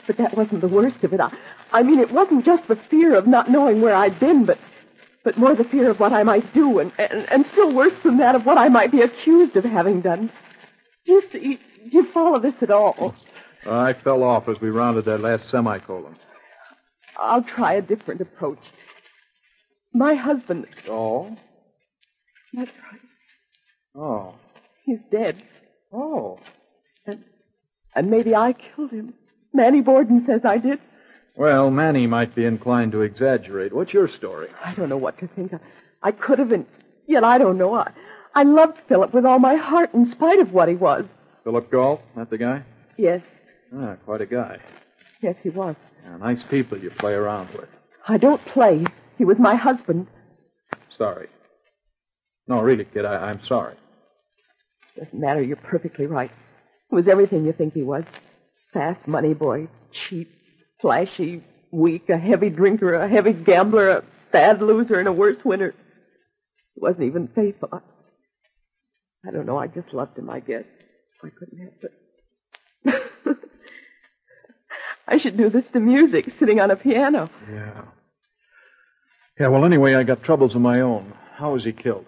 But 0.07 0.17
that 0.17 0.37
wasn't 0.37 0.61
the 0.61 0.67
worst 0.67 1.03
of 1.03 1.13
it. 1.13 1.19
I, 1.19 1.31
I 1.71 1.83
mean, 1.83 1.99
it 1.99 2.11
wasn't 2.11 2.45
just 2.45 2.67
the 2.67 2.75
fear 2.75 3.15
of 3.15 3.27
not 3.27 3.49
knowing 3.49 3.81
where 3.81 3.95
I'd 3.95 4.19
been, 4.19 4.45
but, 4.45 4.57
but 5.23 5.37
more 5.37 5.55
the 5.55 5.63
fear 5.63 5.89
of 5.89 5.99
what 5.99 6.13
I 6.13 6.23
might 6.23 6.53
do, 6.53 6.79
and, 6.79 6.91
and, 6.97 7.27
and 7.31 7.45
still 7.47 7.71
worse 7.73 7.95
than 8.03 8.17
that, 8.17 8.35
of 8.35 8.45
what 8.45 8.57
I 8.57 8.69
might 8.69 8.91
be 8.91 9.01
accused 9.01 9.55
of 9.57 9.63
having 9.65 10.01
done. 10.01 10.29
Do 11.05 11.13
you 11.13 11.21
see? 11.31 11.59
Do 11.89 11.97
you 11.97 12.03
follow 12.05 12.39
this 12.39 12.55
at 12.61 12.69
all? 12.71 13.15
I 13.65 13.93
fell 13.93 14.23
off 14.23 14.47
as 14.49 14.59
we 14.59 14.69
rounded 14.69 15.05
that 15.05 15.21
last 15.21 15.49
semicolon. 15.49 16.15
I'll 17.17 17.43
try 17.43 17.73
a 17.73 17.81
different 17.81 18.21
approach. 18.21 18.59
My 19.93 20.15
husband, 20.15 20.65
Oh? 20.89 21.35
that's 22.53 22.71
right, 22.71 23.01
Oh. 23.95 24.35
he's 24.85 24.99
dead. 25.11 25.43
Oh. 25.93 26.39
And, 27.05 27.23
and 27.95 28.09
maybe 28.09 28.33
I 28.35 28.53
killed 28.53 28.91
him. 28.91 29.13
Manny 29.53 29.81
Borden 29.81 30.25
says 30.25 30.41
I 30.45 30.57
did. 30.57 30.79
Well, 31.35 31.69
Manny 31.71 32.07
might 32.07 32.33
be 32.33 32.45
inclined 32.45 32.93
to 32.93 33.01
exaggerate. 33.01 33.73
What's 33.73 33.93
your 33.93 34.07
story? 34.07 34.47
I 34.63 34.73
don't 34.73 34.89
know 34.89 34.97
what 34.97 35.17
to 35.19 35.27
think. 35.27 35.53
I, 35.53 35.59
I 36.01 36.11
could 36.11 36.39
have 36.39 36.49
been, 36.49 36.65
yet 37.07 37.23
I 37.23 37.37
don't 37.37 37.57
know. 37.57 37.73
I, 37.75 37.91
I 38.33 38.43
loved 38.43 38.79
Philip 38.87 39.13
with 39.13 39.25
all 39.25 39.39
my 39.39 39.55
heart 39.55 39.93
in 39.93 40.05
spite 40.05 40.39
of 40.39 40.51
what 40.53 40.69
he 40.69 40.75
was. 40.75 41.05
Philip 41.43 41.69
Galt? 41.69 42.01
That 42.15 42.29
the 42.29 42.37
guy? 42.37 42.63
Yes, 42.97 43.21
Ah, 43.75 43.95
quite 44.05 44.21
a 44.21 44.25
guy. 44.25 44.59
yes, 45.21 45.35
he 45.41 45.49
was. 45.49 45.75
Yeah, 46.03 46.17
nice 46.17 46.43
people 46.43 46.77
you 46.77 46.89
play 46.89 47.13
around 47.13 47.49
with. 47.53 47.69
I 48.07 48.17
don't 48.17 48.43
play. 48.45 48.83
He 49.17 49.25
was 49.25 49.37
my 49.39 49.55
husband. 49.55 50.07
Sorry. 50.97 51.27
No, 52.47 52.61
really, 52.61 52.85
kid, 52.85 53.05
I, 53.05 53.29
I'm 53.29 53.43
sorry. 53.45 53.75
Doesn't 54.97 55.13
matter. 55.19 55.41
You're 55.41 55.55
perfectly 55.57 56.05
right. 56.05 56.31
He 56.89 56.95
was 56.95 57.07
everything 57.07 57.45
you 57.45 57.53
think 57.53 57.73
he 57.73 57.83
was. 57.83 58.03
Fast 58.73 59.07
money 59.07 59.33
boy, 59.33 59.67
cheap, 59.91 60.29
flashy, 60.81 61.43
weak, 61.71 62.09
a 62.09 62.17
heavy 62.17 62.49
drinker, 62.49 62.95
a 62.95 63.07
heavy 63.07 63.33
gambler, 63.33 63.89
a 63.89 64.03
bad 64.31 64.61
loser, 64.61 64.99
and 64.99 65.07
a 65.07 65.13
worse 65.13 65.37
winner. 65.45 65.73
He 66.73 66.81
wasn't 66.81 67.03
even 67.03 67.29
faithful. 67.29 67.69
I, 67.71 67.79
I 69.27 69.31
don't 69.31 69.45
know. 69.45 69.57
I 69.57 69.67
just 69.67 69.93
loved 69.93 70.17
him, 70.17 70.29
I 70.29 70.39
guess. 70.39 70.65
I 71.23 71.29
couldn't 71.29 71.59
help 71.59 71.83
it. 72.85 73.03
I 75.11 75.17
should 75.17 75.35
do 75.35 75.49
this 75.49 75.67
to 75.73 75.79
music, 75.81 76.31
sitting 76.39 76.61
on 76.61 76.71
a 76.71 76.77
piano. 76.77 77.29
Yeah. 77.51 77.81
Yeah, 79.37 79.49
well, 79.49 79.65
anyway, 79.65 79.93
I 79.95 80.03
got 80.03 80.23
troubles 80.23 80.55
of 80.55 80.61
my 80.61 80.79
own. 80.79 81.13
How 81.35 81.51
was 81.51 81.65
he 81.65 81.73
killed? 81.73 82.05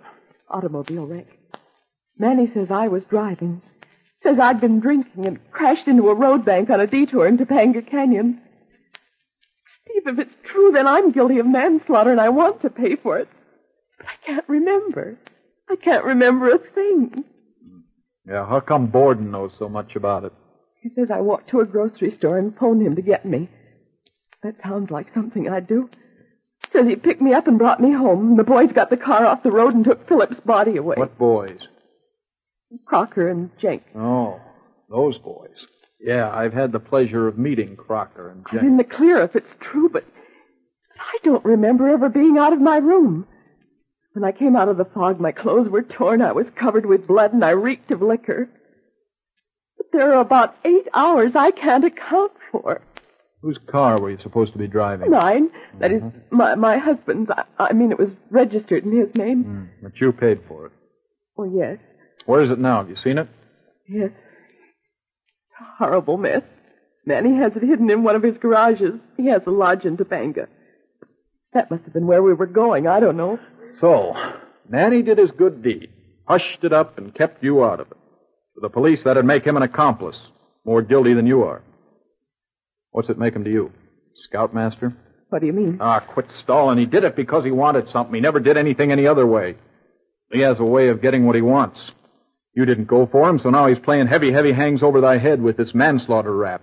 Automobile 0.50 1.06
wreck. 1.06 1.28
Manny 2.18 2.50
says 2.54 2.72
I 2.72 2.88
was 2.88 3.04
driving. 3.04 3.62
Says 4.24 4.40
I'd 4.40 4.62
been 4.62 4.80
drinking 4.80 5.28
and 5.28 5.52
crashed 5.52 5.90
into 5.90 6.08
a 6.08 6.16
road 6.16 6.46
bank 6.46 6.70
on 6.70 6.80
a 6.80 6.88
detour 6.88 7.28
in 7.28 7.38
Topanga 7.38 7.86
Canyon. 7.86 8.42
Steve, 9.82 10.04
if 10.06 10.20
it's 10.20 10.36
true, 10.46 10.72
then 10.72 10.88
I'm 10.88 11.12
guilty 11.12 11.40
of 11.40 11.46
manslaughter 11.46 12.12
and 12.12 12.22
I 12.22 12.30
want 12.30 12.62
to 12.62 12.70
pay 12.70 12.96
for 12.96 13.18
it. 13.18 13.28
But 13.98 14.08
I 14.08 14.26
can't 14.26 14.48
remember. 14.48 15.18
I 15.70 15.76
can't 15.76 16.06
remember 16.06 16.52
a 16.52 16.58
thing. 16.58 17.26
Hmm. 17.62 17.80
Yeah, 18.26 18.48
how 18.48 18.62
come 18.62 18.88
Borden 18.88 19.30
knows 19.30 19.52
so 19.60 19.68
much 19.68 19.98
about 19.98 20.24
it? 20.24 20.32
He 20.84 20.90
says 20.90 21.10
I 21.10 21.22
walked 21.22 21.50
to 21.52 21.62
a 21.62 21.66
grocery 21.66 22.12
store 22.12 22.38
and 22.38 22.56
phoned 22.58 22.86
him 22.86 22.98
to 22.98 23.02
get 23.02 23.26
me. 23.26 23.50
That 24.44 24.56
sounds 24.62 24.92
like 24.92 25.14
something 25.14 25.48
I'd 25.48 25.66
do. 25.66 25.90
Says 26.74 26.88
he 26.88 26.98
picked 26.98 27.22
me 27.22 27.34
up 27.34 27.48
and 27.48 27.58
brought 27.58 27.80
me 27.80 27.94
home. 27.94 28.32
And 28.32 28.40
the 28.40 28.44
boys 28.44 28.74
got 28.74 28.90
the 28.90 28.98
car 28.98 29.26
off 29.26 29.44
the 29.44 29.52
road 29.52 29.74
and 29.74 29.86
took 29.86 30.08
Philip's 30.10 30.42
body 30.42 30.76
away. 30.76 30.96
What 30.98 31.18
boys? 31.18 31.60
Crocker 32.86 33.30
and 33.30 33.50
Jenks. 33.62 33.86
Oh, 33.96 34.42
those 34.90 35.18
boys. 35.20 35.56
Yeah, 36.02 36.30
I've 36.30 36.54
had 36.54 36.74
the 36.74 36.80
pleasure 36.82 37.30
of 37.30 37.38
meeting 37.38 37.78
Crocker 37.78 38.30
and 38.32 38.46
Jenk. 38.52 38.64
I'm 38.64 38.70
in 38.72 38.78
the 38.78 38.84
clear 38.84 39.22
if 39.22 39.38
it's 39.38 39.56
true, 39.62 39.88
but 39.88 40.04
I 41.00 41.18
don't 41.24 41.46
remember 41.46 41.88
ever 41.88 42.10
being 42.10 42.38
out 42.38 42.52
of 42.52 42.60
my 42.60 42.78
room. 42.78 43.26
When 44.12 44.26
I 44.26 44.34
came 44.34 44.58
out 44.58 44.68
of 44.68 44.76
the 44.78 44.86
fog, 44.86 45.22
my 45.22 45.32
clothes 45.32 45.70
were 45.70 45.82
torn, 45.82 46.22
I 46.22 46.34
was 46.34 46.50
covered 46.50 46.86
with 46.86 47.08
blood, 47.08 47.32
and 47.32 47.46
I 47.46 47.52
reeked 47.52 47.94
of 47.94 48.02
liquor. 48.02 48.50
But 49.78 49.88
there 49.92 50.14
are 50.14 50.22
about 50.22 50.56
eight 50.66 50.88
hours 50.94 51.32
I 51.36 51.52
can't 51.52 51.84
account 51.86 52.32
for. 52.52 52.82
Whose 53.42 53.58
car 53.70 54.00
were 54.00 54.12
you 54.12 54.18
supposed 54.24 54.54
to 54.54 54.58
be 54.60 54.68
driving? 54.68 55.12
Mine. 55.12 55.50
That 55.80 55.92
is 55.92 56.02
my 56.32 56.56
my 56.56 56.78
husband's. 56.78 57.30
I, 57.30 57.44
I 57.60 57.74
mean, 57.74 57.92
it 57.92 58.00
was 58.00 58.10
registered 58.30 58.86
in 58.86 58.98
his 58.98 59.14
name. 59.16 59.44
Hmm, 59.44 59.64
But 59.84 60.00
you 60.00 60.14
paid 60.14 60.40
for 60.48 60.68
it. 60.68 60.72
Oh, 61.38 61.44
yes. 61.44 61.78
Where 62.26 62.42
is 62.42 62.52
it 62.52 62.60
now? 62.60 62.78
Have 62.78 62.90
you 62.90 62.96
seen 62.96 63.18
it? 63.18 63.28
Yes. 63.90 64.12
It's 64.12 65.60
a 65.60 65.84
horrible 65.84 66.16
mess. 66.18 66.44
Manny 67.06 67.36
has 67.36 67.52
it 67.56 67.64
hidden 67.64 67.90
in 67.90 68.04
one 68.04 68.16
of 68.16 68.24
his 68.24 68.38
garages. 68.38 68.94
He 69.18 69.28
has 69.28 69.42
a 69.46 69.50
lodge 69.52 69.84
in 69.84 69.98
Topanga. 69.98 70.48
That 71.54 71.70
must 71.70 71.84
have 71.84 71.94
been 71.94 72.08
where 72.08 72.24
we 72.24 72.34
were 72.34 72.46
going. 72.46 72.88
I 72.88 73.02
don't 73.02 73.18
know. 73.18 73.40
So, 73.82 74.14
Manny 74.70 75.02
did 75.02 75.18
his 75.18 75.32
good 75.32 75.62
deed, 75.62 75.90
hushed 76.26 76.64
it 76.64 76.72
up, 76.72 76.98
and 76.98 77.14
kept 77.14 77.44
you 77.44 77.66
out 77.66 77.82
of 77.82 77.92
it. 77.92 77.98
To 78.56 78.62
the 78.62 78.70
police, 78.70 79.04
that'd 79.04 79.26
make 79.26 79.46
him 79.46 79.58
an 79.58 79.64
accomplice, 79.64 80.20
more 80.66 80.82
guilty 80.82 81.14
than 81.14 81.26
you 81.28 81.44
are. 81.44 81.62
What's 82.92 83.10
it 83.10 83.18
make 83.18 83.36
him 83.36 83.44
to 83.44 83.52
you? 83.52 83.72
Scoutmaster? 84.28 84.96
What 85.30 85.40
do 85.40 85.48
you 85.48 85.54
mean? 85.54 85.80
Ah, 85.82 86.00
quit 86.00 86.28
stalling. 86.44 86.78
He 86.78 86.86
did 86.86 87.04
it 87.04 87.16
because 87.16 87.44
he 87.44 87.50
wanted 87.52 87.90
something. 87.90 88.14
He 88.14 88.22
never 88.22 88.40
did 88.40 88.56
anything 88.56 88.92
any 88.92 89.08
other 89.08 89.26
way. 89.26 89.56
He 90.32 90.42
has 90.42 90.60
a 90.60 90.64
way 90.64 90.90
of 90.90 91.02
getting 91.02 91.26
what 91.26 91.36
he 91.36 91.42
wants. 91.42 91.92
You 92.56 92.66
didn't 92.66 92.86
go 92.86 93.08
for 93.12 93.28
him, 93.28 93.40
so 93.40 93.50
now 93.50 93.66
he's 93.66 93.80
playing 93.80 94.08
heavy, 94.08 94.32
heavy 94.32 94.52
hangs 94.52 94.84
over 94.84 95.02
thy 95.02 95.18
head 95.18 95.42
with 95.42 95.58
this 95.58 95.74
manslaughter 95.74 96.36
rap. 96.36 96.62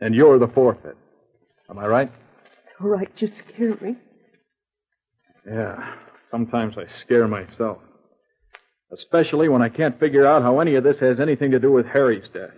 And 0.00 0.14
you're 0.14 0.38
the 0.38 0.46
forfeit. 0.48 0.96
Am 1.68 1.78
I 1.78 1.86
right? 1.86 2.12
All 2.80 2.88
right. 2.88 3.10
You 3.16 3.28
scare 3.48 3.76
me. 3.80 3.96
Yeah. 5.46 5.94
Sometimes 6.30 6.76
I 6.78 6.86
scare 7.00 7.26
myself. 7.26 7.78
Especially 8.94 9.48
when 9.48 9.62
I 9.62 9.68
can't 9.68 9.98
figure 9.98 10.24
out 10.24 10.42
how 10.42 10.60
any 10.60 10.76
of 10.76 10.84
this 10.84 10.98
has 11.00 11.18
anything 11.20 11.50
to 11.50 11.58
do 11.58 11.72
with 11.72 11.86
Harry's 11.86 12.28
death. 12.32 12.52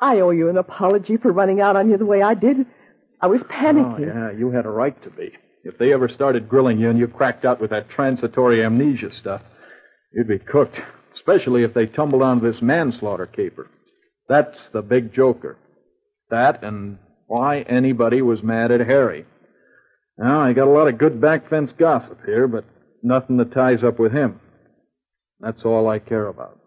I 0.00 0.20
owe 0.20 0.30
you 0.30 0.48
an 0.48 0.56
apology 0.56 1.16
for 1.16 1.30
running 1.30 1.60
out 1.60 1.76
on 1.76 1.90
you 1.90 1.96
the 1.96 2.06
way 2.06 2.22
I 2.22 2.34
did. 2.34 2.66
I 3.20 3.26
was 3.26 3.42
Oh, 4.02 4.14
yeah, 4.14 4.30
you 4.32 4.50
had 4.50 4.66
a 4.66 4.70
right 4.70 5.00
to 5.02 5.10
be. 5.10 5.32
If 5.62 5.78
they 5.78 5.92
ever 5.92 6.08
started 6.08 6.48
grilling 6.48 6.78
you 6.78 6.88
and 6.88 6.98
you 6.98 7.06
cracked 7.06 7.44
out 7.44 7.60
with 7.60 7.70
that 7.70 7.90
transitory 7.90 8.64
amnesia 8.64 9.10
stuff, 9.10 9.42
you'd 10.12 10.26
be 10.28 10.38
cooked. 10.38 10.80
Especially 11.14 11.64
if 11.64 11.74
they 11.74 11.86
tumbled 11.86 12.22
onto 12.22 12.50
this 12.50 12.62
manslaughter 12.62 13.26
caper. 13.26 13.68
That's 14.28 14.58
the 14.72 14.80
big 14.80 15.12
joker. 15.12 15.58
That 16.30 16.62
and 16.62 16.98
why 17.26 17.60
anybody 17.62 18.22
was 18.22 18.42
mad 18.42 18.70
at 18.70 18.80
Harry. 18.80 19.26
Now, 20.16 20.40
I 20.40 20.52
got 20.52 20.68
a 20.68 20.70
lot 20.70 20.88
of 20.88 20.98
good 20.98 21.20
back 21.20 21.50
fence 21.50 21.72
gossip 21.72 22.20
here, 22.24 22.48
but 22.48 22.64
nothing 23.02 23.36
that 23.36 23.52
ties 23.52 23.84
up 23.84 23.98
with 23.98 24.12
him. 24.12 24.40
That's 25.40 25.64
all 25.64 25.88
I 25.88 25.98
care 25.98 26.26
about. 26.28 26.58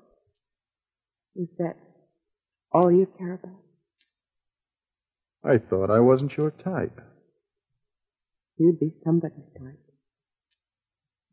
Is 1.36 1.48
that 1.60 1.76
all 2.72 2.92
you 2.92 3.08
care 3.18 3.34
about? 3.36 3.60
I 5.46 5.58
thought 5.70 5.90
I 5.92 6.00
wasn't 6.00 6.32
your 6.38 6.52
type, 6.52 7.00
You'd 8.58 8.80
be 8.80 8.92
somebody's 9.04 9.44
type. 9.60 9.80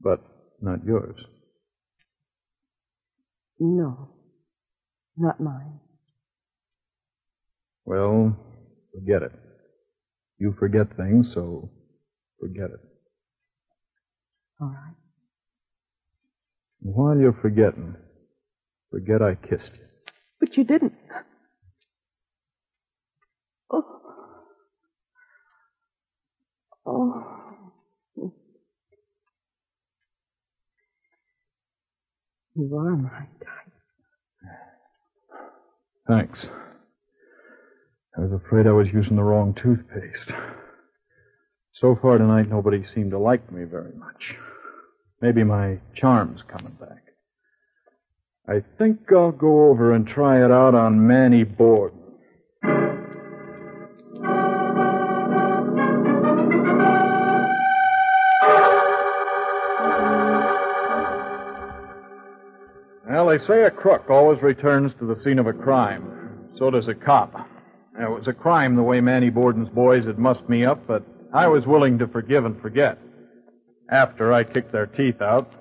but 0.01 0.21
not 0.61 0.85
yours. 0.85 1.17
No. 3.59 4.09
Not 5.17 5.39
mine. 5.41 5.81
Well, 7.85 8.37
forget 8.95 9.23
it. 9.23 9.33
You 10.39 10.55
forget 10.59 10.97
things, 10.97 11.31
so 11.35 11.71
forget 12.41 12.71
it. 12.71 12.81
All 14.61 14.69
right. 14.69 14.97
While 16.83 17.19
you're 17.19 17.39
forgetting, 17.41 17.95
forget 18.91 19.23
I 19.23 19.35
kissed 19.35 19.71
you. 19.75 19.85
But 20.41 20.57
you 20.57 20.65
didn't. 20.65 20.95
Oh. 23.71 23.85
Oh. 26.87 28.33
You 32.57 32.77
are 32.77 32.97
my 32.97 33.09
type. 33.11 33.73
Thanks. 36.09 36.39
I 38.17 38.23
was 38.23 38.33
afraid 38.33 38.67
I 38.67 38.73
was 38.73 38.89
using 38.93 39.17
the 39.17 39.23
wrong 39.23 39.55
toothpaste. 39.55 40.33
So 41.75 41.97
far 42.03 42.19
tonight, 42.19 42.49
nobody 42.51 42.85
seemed 42.95 43.13
to 43.13 43.19
like 43.19 43.53
me 43.53 43.65
very 43.65 43.95
much. 43.97 44.35
Maybe 45.21 45.45
my 45.45 45.79
charm's 45.95 46.41
coming 46.49 46.77
back. 46.81 47.03
I 48.49 48.63
think 48.79 49.01
I'll 49.13 49.33
go 49.33 49.69
over 49.69 49.93
and 49.93 50.07
try 50.07 50.45
it 50.45 50.51
out 50.51 50.75
on 50.75 51.07
Manny 51.07 51.45
Borden. 51.45 51.99
Well, 63.07 63.29
they 63.29 63.47
say 63.47 63.65
a 63.65 63.71
crook 63.71 64.09
always 64.09 64.41
returns 64.41 64.93
to 64.99 65.07
the 65.07 65.23
scene 65.23 65.39
of 65.39 65.47
a 65.47 65.53
crime. 65.53 66.49
So 66.59 66.71
does 66.71 66.89
a 66.89 66.95
cop. 66.95 67.35
It 68.01 68.11
was 68.11 68.27
a 68.27 68.33
crime 68.33 68.77
the 68.77 68.83
way 68.83 69.03
Manny 69.03 69.29
Borden's 69.29 69.69
boys 69.69 70.07
had 70.07 70.19
mussed 70.19 70.49
me 70.49 70.65
up, 70.65 70.87
but 70.87 71.05
I 71.35 71.47
was 71.47 71.67
willing 71.67 71.99
to 71.99 72.09
forgive 72.09 72.47
and 72.47 72.59
forget. 72.63 72.99
After 73.91 74.33
I 74.33 74.45
kicked 74.45 74.71
their 74.71 74.87
teeth 74.87 75.21
out, 75.21 75.53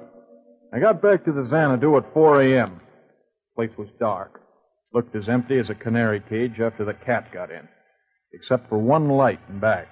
I 0.71 0.79
got 0.79 1.01
back 1.01 1.25
to 1.25 1.31
the 1.31 1.47
Xanadu 1.49 1.97
at 1.97 2.13
4 2.13 2.41
a.m. 2.41 2.79
Place 3.55 3.71
was 3.75 3.87
dark. 3.99 4.41
Looked 4.93 5.15
as 5.15 5.27
empty 5.27 5.57
as 5.57 5.69
a 5.71 5.75
canary 5.75 6.21
cage 6.29 6.59
after 6.59 6.85
the 6.85 6.93
cat 6.93 7.33
got 7.33 7.49
in, 7.49 7.67
except 8.33 8.69
for 8.69 8.77
one 8.77 9.09
light 9.09 9.39
in 9.49 9.59
back. 9.59 9.87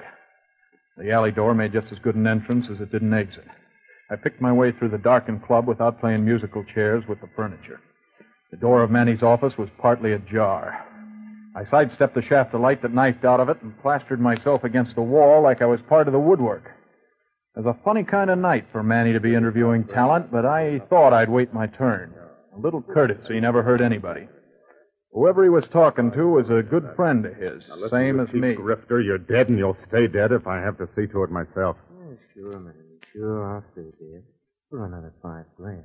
The 0.97 1.11
alley 1.11 1.31
door 1.31 1.55
made 1.55 1.73
just 1.73 1.87
as 1.91 1.97
good 1.99 2.15
an 2.15 2.27
entrance 2.27 2.67
as 2.71 2.79
it 2.79 2.91
did 2.91 3.01
an 3.01 3.13
exit. 3.13 3.45
I 4.11 4.15
picked 4.15 4.39
my 4.39 4.53
way 4.53 4.71
through 4.71 4.89
the 4.89 4.99
darkened 4.99 5.43
club 5.43 5.67
without 5.67 5.99
playing 5.99 6.23
musical 6.23 6.63
chairs 6.63 7.03
with 7.09 7.19
the 7.21 7.29
furniture. 7.35 7.81
The 8.51 8.57
door 8.57 8.83
of 8.83 8.91
Manny's 8.91 9.23
office 9.23 9.53
was 9.57 9.69
partly 9.81 10.13
ajar. 10.13 10.85
I 11.55 11.65
sidestepped 11.71 12.13
the 12.13 12.21
shaft 12.21 12.53
of 12.53 12.61
light 12.61 12.83
that 12.83 12.93
knifed 12.93 13.25
out 13.25 13.39
of 13.39 13.49
it 13.49 13.61
and 13.63 13.79
plastered 13.81 14.21
myself 14.21 14.63
against 14.63 14.93
the 14.93 15.01
wall 15.01 15.41
like 15.41 15.63
I 15.63 15.65
was 15.65 15.79
part 15.89 16.07
of 16.07 16.13
the 16.13 16.19
woodwork. 16.19 16.76
It 17.57 17.65
was 17.65 17.75
a 17.75 17.83
funny 17.83 18.03
kind 18.03 18.29
of 18.29 18.37
night 18.37 18.65
for 18.71 18.83
Manny 18.83 19.13
to 19.13 19.19
be 19.19 19.33
interviewing 19.33 19.83
talent, 19.85 20.31
but 20.31 20.45
I 20.45 20.77
thought 20.89 21.11
I'd 21.11 21.27
wait 21.27 21.55
my 21.55 21.65
turn. 21.65 22.13
A 22.55 22.59
little 22.59 22.83
courtesy 22.83 23.39
never 23.39 23.63
hurt 23.63 23.81
anybody. 23.81 24.27
Whoever 25.11 25.41
he 25.41 25.49
was 25.49 25.65
talking 25.65 26.11
to 26.11 26.27
was 26.27 26.45
a 26.51 26.61
good 26.61 26.87
friend 26.95 27.25
of 27.25 27.33
his, 27.33 27.63
same 27.89 28.19
as 28.19 28.31
me. 28.31 28.53
Grifter, 28.53 29.03
you're 29.03 29.17
dead 29.17 29.49
and 29.49 29.57
you'll 29.57 29.77
stay 29.87 30.05
dead 30.05 30.31
if 30.33 30.45
I 30.45 30.57
have 30.57 30.77
to 30.77 30.87
see 30.95 31.07
to 31.07 31.23
it 31.23 31.31
myself. 31.31 31.77
Sure, 32.35 32.59
man. 32.59 32.75
Sure, 33.11 33.55
I'll 33.55 33.65
stay 33.73 33.89
dead. 33.89 34.23
for 34.69 34.85
another 34.85 35.15
five 35.23 35.45
grand. 35.55 35.83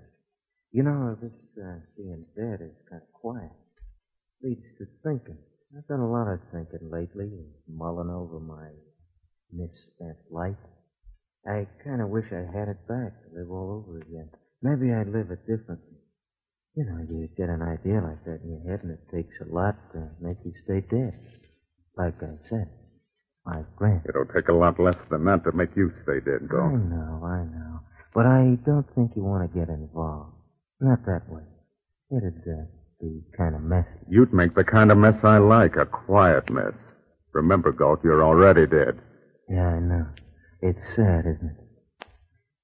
You 0.73 0.83
know, 0.83 1.17
this 1.23 1.33
uh, 1.57 1.81
being 1.97 2.27
dead 2.37 2.61
is 2.61 2.77
kind 2.91 3.01
of 3.01 3.13
quiet. 3.19 3.53
Leads 4.43 4.67
to 4.77 4.85
thinking. 5.03 5.39
I've 5.75 5.89
done 5.89 6.01
a 6.01 6.13
lot 6.13 6.31
of 6.31 6.41
thinking 6.53 6.91
lately, 6.91 7.31
mulling 7.67 8.11
over 8.11 8.41
my 8.41 8.69
misspent 9.51 10.19
life. 10.31 10.57
I 11.47 11.67
kind 11.85 12.01
of 12.01 12.09
wish 12.09 12.27
I 12.33 12.47
had 12.57 12.69
it 12.69 12.87
back 12.87 13.13
to 13.13 13.39
live 13.39 13.51
all 13.51 13.83
over 13.85 13.99
again. 13.99 14.31
Maybe 14.63 14.93
I'd 14.95 15.09
live 15.09 15.31
it 15.31 15.41
differently. 15.47 15.99
You 16.77 16.85
know, 16.87 17.05
you 17.09 17.29
get 17.37 17.49
an 17.51 17.63
idea 17.63 18.01
like 18.01 18.25
that 18.25 18.41
in 18.45 18.51
your 18.51 18.65
head, 18.71 18.85
and 18.85 18.93
it 18.93 19.01
takes 19.15 19.35
a 19.43 19.53
lot 19.53 19.77
to 19.93 20.09
make 20.21 20.39
you 20.45 20.53
stay 20.65 20.81
dead. 20.81 21.13
Like 21.99 22.15
I 22.23 22.39
said, 22.49 22.69
five 23.45 23.67
grand. 23.77 24.03
It'll 24.09 24.25
take 24.33 24.49
a 24.49 24.53
lot 24.55 24.79
less 24.81 24.97
than 25.11 25.25
that 25.27 25.45
to 25.45 25.53
make 25.53 25.77
you 25.77 25.93
stay 26.05 26.21
dead, 26.21 26.49
I 26.49 26.49
Galt. 26.49 26.73
know, 26.73 27.23
I 27.25 27.45
know. 27.45 27.81
But 28.15 28.27
I 28.27 28.57
don't 28.65 28.87
think 28.95 29.13
you 29.17 29.25
want 29.25 29.51
to 29.51 29.59
get 29.59 29.69
involved. 29.69 30.33
Not 30.81 31.05
that 31.07 31.29
way. 31.29 31.43
It'd 32.11 32.43
uh, 32.47 32.65
be 33.01 33.23
kind 33.37 33.55
of 33.55 33.63
messy. 33.63 33.89
You'd 34.09 34.33
make 34.33 34.55
the 34.55 34.65
kind 34.65 34.91
of 34.93 34.99
mess 34.99 35.17
I 35.25 35.39
like, 35.39 35.77
a 35.77 35.87
quiet 35.87 36.51
mess. 36.51 36.73
Remember, 37.33 37.73
Galt, 37.73 38.01
you're 38.05 38.25
already 38.25 38.67
dead. 38.67 38.99
Yeah, 39.49 39.67
I 39.67 39.79
know. 39.81 40.07
It's 40.63 40.79
sad, 40.95 41.27
isn't 41.27 41.51
it? 41.59 42.07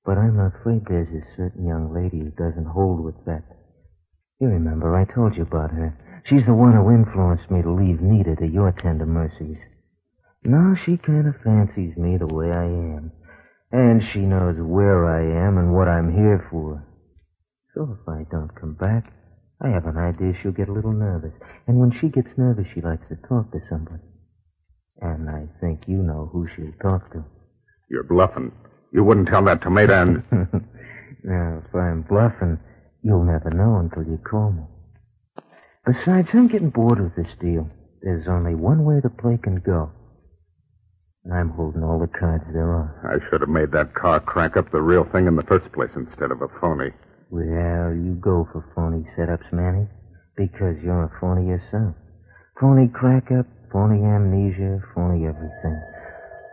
But 0.04 0.18
I'm 0.18 0.38
afraid 0.38 0.86
there's 0.86 1.08
a 1.10 1.36
certain 1.36 1.66
young 1.66 1.92
lady 1.92 2.20
who 2.20 2.30
doesn't 2.30 2.66
hold 2.66 3.00
with 3.04 3.24
that 3.26 3.42
You 4.40 4.48
remember, 4.48 4.96
I 4.96 5.04
told 5.04 5.36
you 5.36 5.42
about 5.42 5.72
her. 5.72 5.98
She's 6.24 6.46
the 6.46 6.54
one 6.54 6.74
who 6.74 6.90
influenced 6.90 7.50
me 7.50 7.62
to 7.62 7.72
leave 7.72 8.00
Nita 8.00 8.36
to 8.36 8.46
your 8.46 8.72
tender 8.72 9.06
mercies. 9.06 9.58
Now 10.44 10.74
she 10.86 10.96
kind 10.96 11.26
of 11.26 11.42
fancies 11.42 11.96
me 11.96 12.16
the 12.16 12.32
way 12.32 12.52
I 12.52 12.64
am. 12.64 13.10
And 13.72 14.02
she 14.12 14.20
knows 14.20 14.56
where 14.60 15.06
I 15.06 15.46
am 15.48 15.58
and 15.58 15.74
what 15.74 15.88
I'm 15.88 16.14
here 16.14 16.46
for. 16.50 16.86
So 17.74 17.98
if 18.00 18.08
I 18.08 18.24
don't 18.30 18.54
come 18.54 18.74
back, 18.74 19.12
I 19.60 19.70
have 19.70 19.86
an 19.86 19.98
idea 19.98 20.34
she'll 20.40 20.52
get 20.52 20.68
a 20.68 20.72
little 20.72 20.92
nervous. 20.92 21.34
And 21.66 21.80
when 21.80 21.92
she 22.00 22.08
gets 22.08 22.30
nervous, 22.36 22.66
she 22.74 22.80
likes 22.80 23.08
to 23.08 23.16
talk 23.28 23.50
to 23.52 23.60
somebody. 23.68 24.04
And 25.00 25.28
I 25.28 25.48
think 25.60 25.88
you 25.88 25.98
know 25.98 26.30
who 26.32 26.46
she'll 26.54 26.72
talk 26.80 27.12
to. 27.12 27.24
You're 27.90 28.04
bluffing. 28.04 28.52
You 28.92 29.04
wouldn't 29.04 29.28
tell 29.28 29.44
that 29.44 29.62
tomato 29.62 30.02
and... 30.02 30.22
now, 31.24 31.62
if 31.66 31.74
I'm 31.74 32.02
bluffing, 32.02 32.58
you'll 33.02 33.24
never 33.24 33.50
know 33.50 33.76
until 33.78 34.10
you 34.10 34.18
call 34.18 34.52
me. 34.52 34.62
Besides, 35.86 36.28
I'm 36.32 36.48
getting 36.48 36.70
bored 36.70 37.00
with 37.00 37.16
this 37.16 37.34
deal. 37.40 37.70
There's 38.02 38.28
only 38.28 38.54
one 38.54 38.84
way 38.84 39.00
the 39.02 39.10
play 39.10 39.38
can 39.42 39.60
go. 39.60 39.90
And 41.24 41.34
I'm 41.34 41.50
holding 41.50 41.82
all 41.82 41.98
the 41.98 42.18
cards 42.18 42.44
there 42.52 42.70
are. 42.70 42.92
I 43.04 43.18
should 43.28 43.40
have 43.40 43.50
made 43.50 43.72
that 43.72 43.94
car 43.94 44.20
crank 44.20 44.56
up 44.56 44.70
the 44.70 44.80
real 44.80 45.04
thing 45.04 45.26
in 45.26 45.36
the 45.36 45.42
first 45.42 45.70
place 45.72 45.90
instead 45.96 46.30
of 46.30 46.42
a 46.42 46.48
phony. 46.60 46.90
Well, 47.30 47.92
you 47.92 48.16
go 48.20 48.48
for 48.52 48.64
phony 48.74 49.04
setups, 49.16 49.52
Manny, 49.52 49.86
because 50.36 50.76
you're 50.82 51.04
a 51.04 51.20
phony 51.20 51.48
yourself. 51.48 51.94
Phony 52.60 52.88
crack 52.88 53.30
up, 53.32 53.46
phony 53.72 54.02
amnesia, 54.04 54.80
phony 54.94 55.26
everything. 55.26 55.82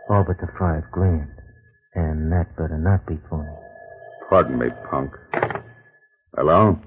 All 0.08 0.24
but 0.24 0.38
the 0.38 0.48
five 0.58 0.84
grand. 0.92 1.30
And 1.94 2.30
that 2.32 2.56
better 2.56 2.78
not 2.78 3.06
be 3.06 3.18
phony. 3.28 3.48
Pardon 4.28 4.58
me, 4.58 4.68
punk. 4.90 5.12
Hello? 6.36 6.78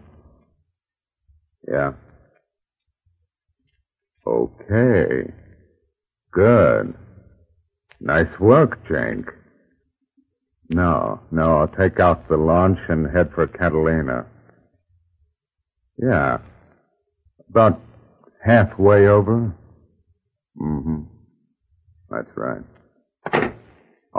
Yeah. 1.68 1.94
Okay. 4.28 5.32
Good. 6.32 6.94
Nice 8.00 8.40
work, 8.40 8.80
Jake. 8.88 9.26
No, 10.70 11.20
no, 11.32 11.44
I'll 11.44 11.68
take 11.68 12.00
out 12.00 12.30
the 12.30 12.38
launch 12.38 12.78
and 12.90 13.10
head 13.10 13.32
for 13.34 13.48
Catalina. 13.48 14.28
Yeah. 15.98 16.38
About 17.50 17.82
halfway 18.46 19.08
over. 19.08 19.56
Mm-hmm. 20.62 21.02
That's 22.12 22.30
right. 22.36 22.62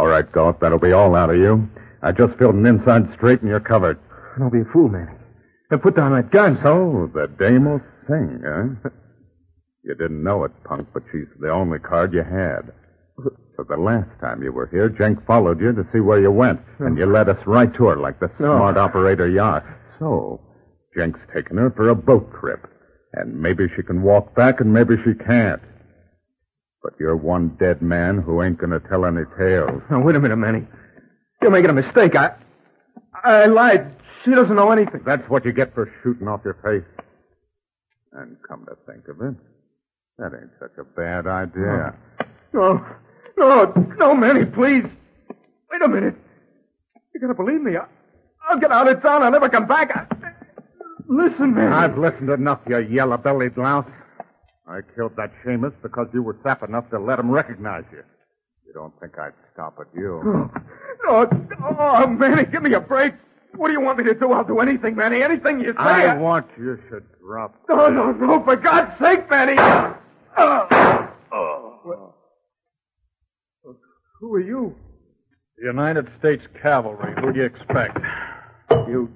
All 0.00 0.06
right, 0.06 0.24
Galt, 0.32 0.60
that'll 0.60 0.78
be 0.78 0.92
all 0.92 1.14
out 1.14 1.28
of 1.28 1.36
you. 1.36 1.68
I 2.02 2.10
just 2.12 2.38
filled 2.38 2.54
an 2.54 2.64
inside 2.64 3.12
straight 3.16 3.42
and 3.42 3.50
you're 3.50 3.60
covered. 3.60 4.00
Don't 4.38 4.50
be 4.50 4.62
a 4.62 4.72
fool, 4.72 4.88
Manny. 4.88 5.12
Now 5.70 5.76
put 5.76 5.94
down 5.94 6.16
that 6.16 6.30
gun. 6.30 6.58
So, 6.62 7.10
the 7.12 7.26
dame 7.38 7.66
will 7.66 7.82
sing, 8.08 8.40
huh? 8.42 8.88
You 9.84 9.94
didn't 9.94 10.24
know 10.24 10.44
it, 10.44 10.52
punk, 10.64 10.88
but 10.94 11.02
she's 11.12 11.28
the 11.38 11.50
only 11.50 11.80
card 11.80 12.14
you 12.14 12.22
had. 12.22 12.72
So 13.58 13.64
the 13.68 13.76
last 13.76 14.08
time 14.22 14.42
you 14.42 14.52
were 14.52 14.68
here, 14.68 14.88
Jenk 14.88 15.26
followed 15.26 15.60
you 15.60 15.72
to 15.74 15.86
see 15.92 16.00
where 16.00 16.18
you 16.18 16.30
went, 16.30 16.60
and 16.78 16.96
you 16.96 17.04
led 17.04 17.28
us 17.28 17.46
right 17.46 17.72
to 17.74 17.88
her 17.88 17.96
like 17.96 18.20
the 18.20 18.30
smart 18.38 18.78
operator 18.78 19.28
you 19.28 19.42
are. 19.42 19.78
So, 19.98 20.40
Jenk's 20.96 21.20
taken 21.34 21.58
her 21.58 21.70
for 21.72 21.90
a 21.90 21.94
boat 21.94 22.26
trip. 22.40 22.66
And 23.12 23.38
maybe 23.38 23.66
she 23.76 23.82
can 23.82 24.00
walk 24.00 24.34
back 24.34 24.62
and 24.62 24.72
maybe 24.72 24.94
she 25.04 25.12
can't. 25.12 25.60
But 26.82 26.94
you're 26.98 27.16
one 27.16 27.56
dead 27.60 27.82
man 27.82 28.18
who 28.18 28.42
ain't 28.42 28.58
gonna 28.58 28.80
tell 28.80 29.04
any 29.04 29.22
tales. 29.38 29.82
Now, 29.90 30.02
wait 30.02 30.16
a 30.16 30.20
minute, 30.20 30.36
Manny. 30.36 30.66
You're 31.42 31.50
making 31.50 31.70
a 31.70 31.74
mistake. 31.74 32.16
I. 32.16 32.34
I 33.22 33.46
lied. 33.46 33.94
She 34.24 34.30
doesn't 34.30 34.54
know 34.54 34.70
anything. 34.70 35.02
That's 35.04 35.28
what 35.28 35.44
you 35.44 35.52
get 35.52 35.74
for 35.74 35.92
shooting 36.02 36.28
off 36.28 36.40
your 36.44 36.54
face. 36.62 36.84
And 38.12 38.36
come 38.48 38.66
to 38.66 38.76
think 38.90 39.08
of 39.08 39.20
it, 39.20 39.34
that 40.18 40.32
ain't 40.34 40.50
such 40.58 40.72
a 40.78 40.84
bad 40.84 41.26
idea. 41.26 41.94
No. 42.52 42.84
No, 43.36 43.72
no, 43.98 44.14
Manny, 44.14 44.44
please. 44.44 44.84
Wait 45.70 45.82
a 45.82 45.88
minute. 45.88 46.14
You 47.14 47.20
gotta 47.20 47.34
believe 47.34 47.60
me. 47.60 47.76
I, 47.76 47.86
I'll 48.48 48.58
get 48.58 48.72
out 48.72 48.88
of 48.88 49.00
town. 49.02 49.22
I'll 49.22 49.30
never 49.30 49.48
come 49.48 49.66
back. 49.66 49.90
I, 49.94 50.06
listen, 51.08 51.54
Manny. 51.54 51.72
I've 51.74 51.96
listened 51.96 52.30
enough, 52.30 52.60
you 52.68 52.80
yellow-bellied 52.80 53.56
louse. 53.56 53.86
I 54.70 54.80
killed 54.94 55.12
that 55.16 55.32
shamus 55.44 55.72
because 55.82 56.06
you 56.14 56.22
were 56.22 56.36
sap 56.44 56.62
enough 56.62 56.88
to 56.90 57.00
let 57.00 57.18
him 57.18 57.30
recognize 57.30 57.84
you. 57.90 58.02
You 58.66 58.72
don't 58.72 58.92
think 59.00 59.18
I'd 59.18 59.32
stop 59.52 59.78
at 59.80 59.86
you? 59.94 60.50
No, 61.02 61.22
no, 61.22 61.76
oh, 61.80 62.06
Manny, 62.06 62.44
give 62.44 62.62
me 62.62 62.74
a 62.74 62.78
break. 62.78 63.14
What 63.56 63.68
do 63.68 63.72
you 63.72 63.80
want 63.80 63.98
me 63.98 64.04
to 64.04 64.14
do? 64.14 64.32
I'll 64.32 64.44
do 64.44 64.60
anything, 64.60 64.94
Manny. 64.94 65.22
Anything 65.22 65.58
you 65.58 65.72
say. 65.72 65.78
I 65.78 66.14
want 66.14 66.46
you 66.58 66.76
to 66.90 67.02
drop. 67.24 67.54
No, 67.70 67.88
no, 67.88 68.12
no. 68.12 68.44
For 68.44 68.54
God's 68.56 68.92
sake, 69.00 69.28
Manny. 69.30 69.54
Oh. 69.58 69.96
Oh. 71.32 72.14
Who 74.20 74.34
are 74.34 74.40
you? 74.40 74.76
The 75.58 75.66
United 75.66 76.06
States 76.18 76.42
Cavalry. 76.62 77.14
Who 77.22 77.32
do 77.32 77.40
you 77.40 77.46
expect? 77.46 77.98
You. 78.70 79.10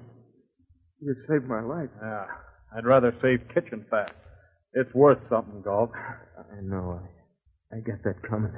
You 1.01 1.15
saved 1.29 1.47
my 1.47 1.61
life. 1.61 1.89
Yeah. 2.01 2.25
I'd 2.75 2.85
rather 2.85 3.15
save 3.21 3.41
kitchen 3.53 3.85
fat. 3.91 4.11
It's 4.75 4.93
worth 4.93 5.19
something, 5.29 5.61
Galt. 5.61 5.91
I 5.95 6.61
know. 6.61 6.99
I, 7.71 7.77
I 7.77 7.79
got 7.79 8.03
that 8.03 8.21
coming. 8.29 8.51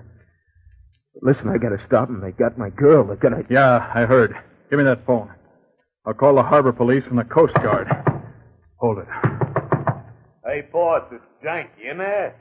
Listen, 1.22 1.48
I 1.50 1.58
gotta 1.58 1.78
stop 1.86 2.08
them. 2.08 2.22
They 2.22 2.32
got 2.32 2.58
my 2.58 2.70
girl. 2.72 3.06
They're 3.06 3.16
gonna. 3.16 3.44
Yeah, 3.50 3.90
I 3.94 4.06
heard. 4.06 4.36
Give 4.70 4.80
me 4.80 4.86
that 4.86 5.06
phone. 5.06 5.30
I'll 6.06 6.14
call 6.14 6.36
the 6.36 6.44
harbor 6.44 6.74
police 6.74 7.04
and 7.10 7.20
the 7.20 7.24
Coast 7.24 7.54
Guard. 7.56 7.88
Hold 8.78 9.00
it. 9.00 9.08
Hey, 10.46 10.68
boss, 10.72 11.04
it's 11.12 11.24
Jenk. 11.44 11.70
You 11.84 11.92
in 11.92 11.98
there? 12.00 12.36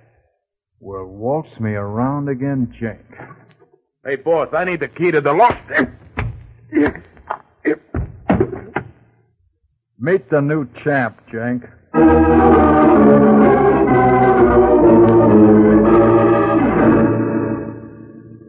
Well, 0.80 1.04
waltz 1.04 1.48
me 1.60 1.72
around 1.72 2.28
again, 2.28 2.72
Jake. 2.78 3.18
Hey, 4.04 4.16
boss, 4.16 4.48
I 4.56 4.64
need 4.64 4.80
the 4.80 4.88
key 4.88 5.10
to 5.10 5.20
the 5.20 5.32
lock. 5.32 5.56
Meet 9.98 10.30
the 10.30 10.40
new 10.40 10.68
champ, 10.84 11.18
Jenk. 11.32 11.64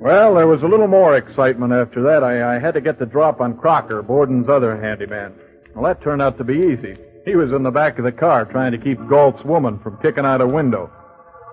Well, 0.07 0.35
there 0.35 0.47
was 0.47 0.61
a 0.63 0.67
little 0.67 0.87
more 0.87 1.17
excitement 1.17 1.73
after 1.73 2.01
that. 2.03 2.23
I, 2.23 2.55
I 2.55 2.59
had 2.59 2.73
to 2.75 2.81
get 2.81 2.97
the 2.99 3.05
drop 3.05 3.41
on 3.41 3.57
Crocker, 3.57 4.01
Borden's 4.01 4.47
other 4.47 4.79
handyman. 4.79 5.33
Well, 5.75 5.83
that 5.85 6.01
turned 6.01 6.21
out 6.21 6.37
to 6.37 6.43
be 6.43 6.59
easy. 6.59 6.95
He 7.25 7.35
was 7.35 7.51
in 7.51 7.63
the 7.63 7.71
back 7.71 7.97
of 7.99 8.05
the 8.05 8.11
car 8.11 8.45
trying 8.45 8.71
to 8.71 8.77
keep 8.77 8.97
Galt's 9.09 9.43
woman 9.43 9.79
from 9.79 9.97
kicking 10.01 10.25
out 10.25 10.39
a 10.41 10.47
window. 10.47 10.89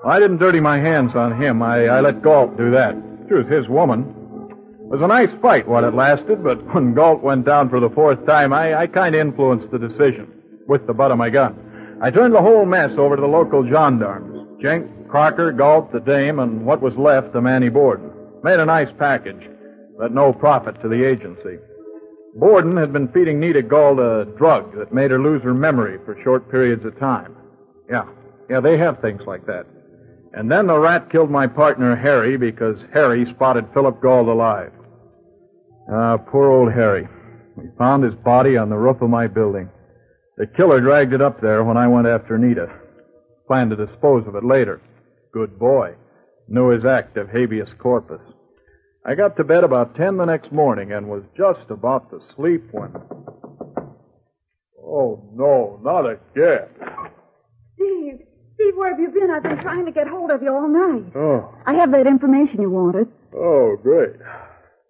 I 0.04 0.20
didn't 0.20 0.38
dirty 0.38 0.60
my 0.60 0.78
hands 0.78 1.16
on 1.16 1.40
him. 1.40 1.62
I, 1.62 1.86
I 1.86 2.00
let 2.00 2.22
Galt 2.22 2.56
do 2.56 2.70
that. 2.70 2.94
She 3.26 3.34
was 3.34 3.46
his 3.46 3.68
woman. 3.68 4.02
It 4.80 4.88
was 4.88 5.02
a 5.02 5.08
nice 5.08 5.30
fight 5.42 5.66
while 5.66 5.84
it 5.84 5.94
lasted, 5.94 6.44
but 6.44 6.62
when 6.74 6.94
Galt 6.94 7.22
went 7.22 7.44
down 7.44 7.70
for 7.70 7.80
the 7.80 7.90
fourth 7.90 8.24
time, 8.26 8.52
I, 8.52 8.74
I 8.74 8.86
kind 8.86 9.14
of 9.14 9.20
influenced 9.20 9.70
the 9.72 9.78
decision 9.78 10.30
with 10.68 10.86
the 10.86 10.94
butt 10.94 11.10
of 11.10 11.18
my 11.18 11.30
gun. 11.30 11.58
I 12.02 12.10
turned 12.10 12.34
the 12.34 12.42
whole 12.42 12.66
mess 12.66 12.90
over 12.98 13.16
to 13.16 13.22
the 13.22 13.28
local 13.28 13.66
gendarmes. 13.68 14.60
Jenk, 14.60 15.08
Crocker, 15.08 15.52
Galt, 15.52 15.92
the 15.92 16.00
dame, 16.00 16.38
and 16.38 16.64
what 16.66 16.82
was 16.82 16.94
left, 16.96 17.32
the 17.32 17.40
Manny 17.40 17.68
Borden. 17.68 18.10
Made 18.42 18.60
a 18.60 18.66
nice 18.66 18.88
package, 18.98 19.48
but 19.98 20.12
no 20.12 20.32
profit 20.32 20.80
to 20.82 20.88
the 20.88 21.04
agency. 21.04 21.58
Borden 22.36 22.76
had 22.76 22.92
been 22.92 23.08
feeding 23.08 23.38
Nita 23.38 23.62
Galt 23.62 24.00
a 24.00 24.24
drug 24.36 24.76
that 24.76 24.92
made 24.92 25.12
her 25.12 25.20
lose 25.20 25.42
her 25.42 25.54
memory 25.54 25.98
for 26.04 26.20
short 26.24 26.50
periods 26.50 26.84
of 26.84 26.98
time. 26.98 27.36
Yeah, 27.88 28.04
yeah, 28.50 28.60
they 28.60 28.76
have 28.76 29.00
things 29.00 29.22
like 29.26 29.46
that. 29.46 29.66
And 30.32 30.50
then 30.50 30.66
the 30.66 30.78
rat 30.78 31.10
killed 31.10 31.30
my 31.30 31.46
partner, 31.46 31.94
Harry, 31.94 32.36
because 32.36 32.76
Harry 32.92 33.24
spotted 33.34 33.66
Philip 33.72 34.02
Galt 34.02 34.26
alive. 34.26 34.72
Ah, 35.92 36.16
poor 36.16 36.50
old 36.50 36.72
Harry. 36.72 37.06
We 37.56 37.66
found 37.78 38.02
his 38.02 38.14
body 38.14 38.56
on 38.56 38.68
the 38.68 38.76
roof 38.76 39.00
of 39.00 39.10
my 39.10 39.28
building. 39.28 39.68
The 40.36 40.46
killer 40.46 40.80
dragged 40.80 41.12
it 41.12 41.22
up 41.22 41.40
there 41.40 41.62
when 41.64 41.76
I 41.76 41.86
went 41.86 42.06
after 42.06 42.36
Nita. 42.38 42.68
Planned 43.46 43.70
to 43.70 43.86
dispose 43.86 44.26
of 44.26 44.34
it 44.34 44.44
later. 44.44 44.80
Good 45.32 45.58
boy. 45.58 45.94
Knew 46.48 46.70
his 46.70 46.84
act 46.84 47.16
of 47.16 47.28
habeas 47.30 47.68
corpus. 47.78 48.20
I 49.06 49.14
got 49.14 49.36
to 49.36 49.44
bed 49.44 49.64
about 49.64 49.94
ten 49.96 50.16
the 50.16 50.24
next 50.24 50.50
morning 50.50 50.92
and 50.92 51.08
was 51.08 51.22
just 51.36 51.70
about 51.70 52.10
to 52.10 52.20
sleep 52.34 52.64
when. 52.72 52.92
Oh, 54.82 55.28
no, 55.34 55.78
not 55.82 56.06
again. 56.06 56.68
Steve, 57.74 58.20
Steve, 58.54 58.76
where 58.76 58.90
have 58.90 59.00
you 59.00 59.08
been? 59.10 59.30
I've 59.30 59.42
been 59.42 59.58
trying 59.60 59.84
to 59.86 59.92
get 59.92 60.06
hold 60.06 60.30
of 60.30 60.42
you 60.42 60.52
all 60.54 60.68
night. 60.68 61.12
Oh, 61.16 61.54
I 61.66 61.74
have 61.74 61.90
that 61.92 62.06
information 62.06 62.60
you 62.62 62.70
wanted. 62.70 63.08
oh, 63.36 63.76
great. 63.82 64.16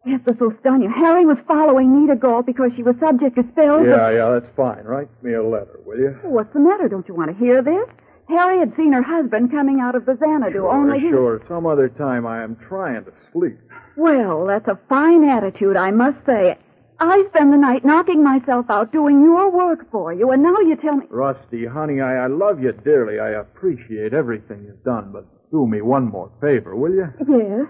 Yes, 0.07 0.21
this 0.27 0.39
will 0.39 0.53
stun 0.61 0.83
you. 0.83 0.91
Harry 0.91 1.25
was 1.25 1.39
following 1.49 2.01
Nita 2.01 2.17
Galt 2.17 2.45
because 2.45 2.71
she 2.77 2.83
was 2.83 2.95
subject 3.01 3.37
to 3.37 3.43
spells. 3.53 3.87
Yeah, 3.89 4.11
yeah, 4.11 4.39
that's 4.39 4.55
fine. 4.55 4.85
Write 4.85 5.09
me 5.23 5.33
a 5.33 5.43
letter, 5.43 5.81
will 5.87 5.99
you? 5.99 6.09
Of... 6.09 6.31
What's 6.31 6.53
the 6.53 6.61
matter? 6.61 6.89
Don't 6.89 7.09
you 7.09 7.15
want 7.15 7.31
to 7.31 7.37
hear 7.37 7.63
this? 7.63 7.89
Harry 8.29 8.59
had 8.59 8.75
seen 8.77 8.93
her 8.93 9.03
husband 9.03 9.51
coming 9.51 9.81
out 9.81 9.95
of 9.95 10.05
the 10.07 10.17
Xanadu, 10.17 10.67
only 10.67 10.99
he... 11.01 11.11
Sure, 11.11 11.43
some 11.49 11.67
other 11.67 11.89
time 11.89 12.27
I 12.27 12.43
am 12.43 12.57
trying 12.57 13.05
to 13.05 13.13
sleep. 13.33 13.59
Well, 13.97 14.47
that's 14.47 14.69
a 14.69 14.79
fine 14.89 15.25
attitude, 15.29 15.77
I 15.77 15.91
must 15.91 16.19
say. 16.27 16.57
I 17.01 17.25
spend 17.31 17.53
the 17.53 17.57
night 17.59 17.85
knocking 17.85 18.23
myself 18.23 18.67
out 18.71 18.93
doing 18.93 19.23
your 19.23 19.51
work 19.51 19.91
for 19.91 20.13
you, 20.13 20.31
and 20.31 20.43
now 20.43 20.59
you 20.61 20.77
tell 20.77 20.97
me. 20.97 21.07
Rusty, 21.11 21.67
honey, 21.67 22.01
I, 22.01 22.25
I 22.25 22.27
love 22.29 22.63
you 22.63 22.73
dearly. 22.73 23.19
I 23.19 23.41
appreciate 23.41 24.15
everything 24.15 24.65
you've 24.67 24.85
done, 24.85 25.11
but 25.13 25.27
do 25.51 25.67
me 25.67 25.83
one 25.83 26.07
more 26.11 26.31
favor, 26.41 26.75
will 26.77 26.95
you? 26.95 27.09
Yes. 27.29 27.67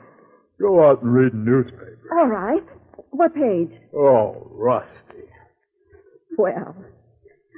Go 0.60 0.84
out 0.88 1.02
and 1.02 1.12
read 1.12 1.32
a 1.32 1.36
newspaper. 1.36 1.98
All 2.12 2.28
right. 2.28 2.62
What 3.10 3.34
page? 3.34 3.70
Oh, 3.94 4.46
Rusty. 4.50 4.88
Well, 6.36 6.74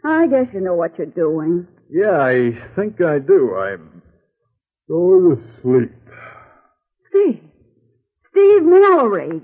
I 0.05 0.27
guess 0.27 0.47
you 0.53 0.61
know 0.61 0.75
what 0.75 0.97
you're 0.99 1.07
doing. 1.07 1.67
Yeah, 1.91 2.19
I 2.21 2.53
think 2.75 3.01
I 3.01 3.19
do. 3.19 3.55
I'm 3.55 4.03
going 4.89 5.37
to 5.37 5.43
sleep. 5.63 5.93
Steve. 7.09 7.43
Steve 8.31 8.63
Mallory. 8.65 9.41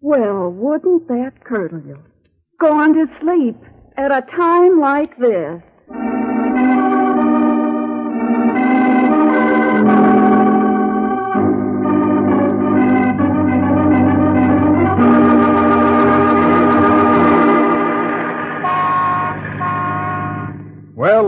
Well, 0.00 0.50
wouldn't 0.50 1.08
that 1.08 1.44
curdle 1.44 1.82
you? 1.86 1.98
Going 2.60 2.94
to 2.94 3.06
sleep 3.20 3.56
at 3.96 4.12
a 4.12 4.22
time 4.22 4.80
like 4.80 5.16
this. 5.18 5.60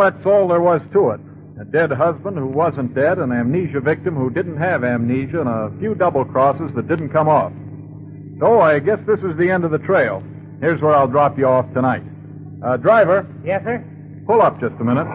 That's 0.01 0.27
all 0.27 0.49
there 0.49 0.61
was 0.61 0.81
to 0.93 1.11
it. 1.11 1.21
A 1.61 1.65
dead 1.65 1.93
husband 1.93 2.39
who 2.39 2.47
wasn't 2.47 2.95
dead, 2.95 3.19
an 3.19 3.33
amnesia 3.33 3.81
victim 3.81 4.17
who 4.17 4.31
didn't 4.31 4.57
have 4.57 4.83
amnesia, 4.83 5.41
and 5.41 5.49
a 5.49 5.71
few 5.79 5.95
double 5.95 6.25
crosses 6.25 6.71
that 6.75 6.89
didn't 6.89 7.11
come 7.11 7.29
off. 7.29 7.53
So 8.41 8.61
I 8.61 8.79
guess 8.79 8.99
this 9.07 9.21
is 9.21 9.37
the 9.37 9.51
end 9.51 9.65
of 9.65 9.71
the 9.71 9.79
trail. 9.79 10.23
Here's 10.61 10.81
where 10.81 10.95
I'll 10.95 11.09
drop 11.09 11.39
you 11.39 11.47
off 11.47 11.71
tonight. 11.75 12.03
Uh, 12.65 12.77
driver. 12.79 13.27
Yes, 13.45 13.63
sir? 13.65 13.85
Pull 14.27 14.41
up 14.41 14.59
just 14.61 14.75
a 14.81 14.85
minute. 14.85 15.07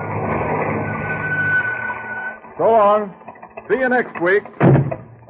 So 2.58 2.63
long. 2.69 3.13
See 3.67 3.78
you 3.78 3.89
next 3.89 4.21
week. 4.21 4.43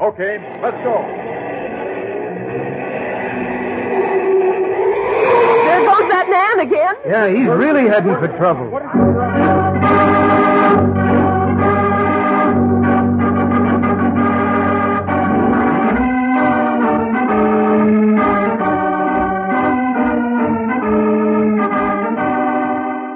Okay, 0.02 0.60
let's 0.62 0.78
go. 0.84 1.25
That 6.30 6.56
man 6.58 6.68
again. 6.68 6.96
Yeah, 7.06 7.28
he's 7.30 7.48
really 7.48 7.88
heading 7.88 8.16
for 8.16 8.28
trouble. 8.38 8.72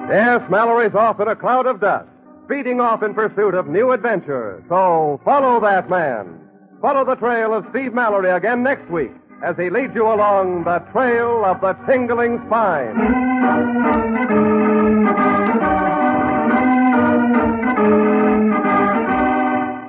Yes, 0.10 0.42
Mallory's 0.50 0.96
off 0.96 1.20
in 1.20 1.28
a 1.28 1.36
cloud 1.36 1.68
of 1.68 1.80
dust, 1.80 2.08
speeding 2.46 2.82
off 2.82 3.04
in 3.04 3.14
pursuit 3.14 3.54
of 3.54 3.68
new 3.68 3.92
adventures. 3.92 4.64
So 4.70 5.22
follow 5.24 5.60
that 5.62 5.90
man. 5.90 6.40
Follow 6.82 7.06
the 7.06 7.16
trail 7.16 7.54
of 7.54 7.66
Steve 7.72 7.94
Mallory 7.94 8.32
again 8.32 8.64
next 8.64 8.90
week 8.90 9.12
as 9.44 9.56
he 9.58 9.70
leads 9.70 9.96
you 9.96 10.06
along 10.06 10.64
the 10.66 10.80
trail 10.92 11.46
of 11.46 11.62
the 11.62 11.74
tingling 11.86 12.42
spine. 12.48 12.96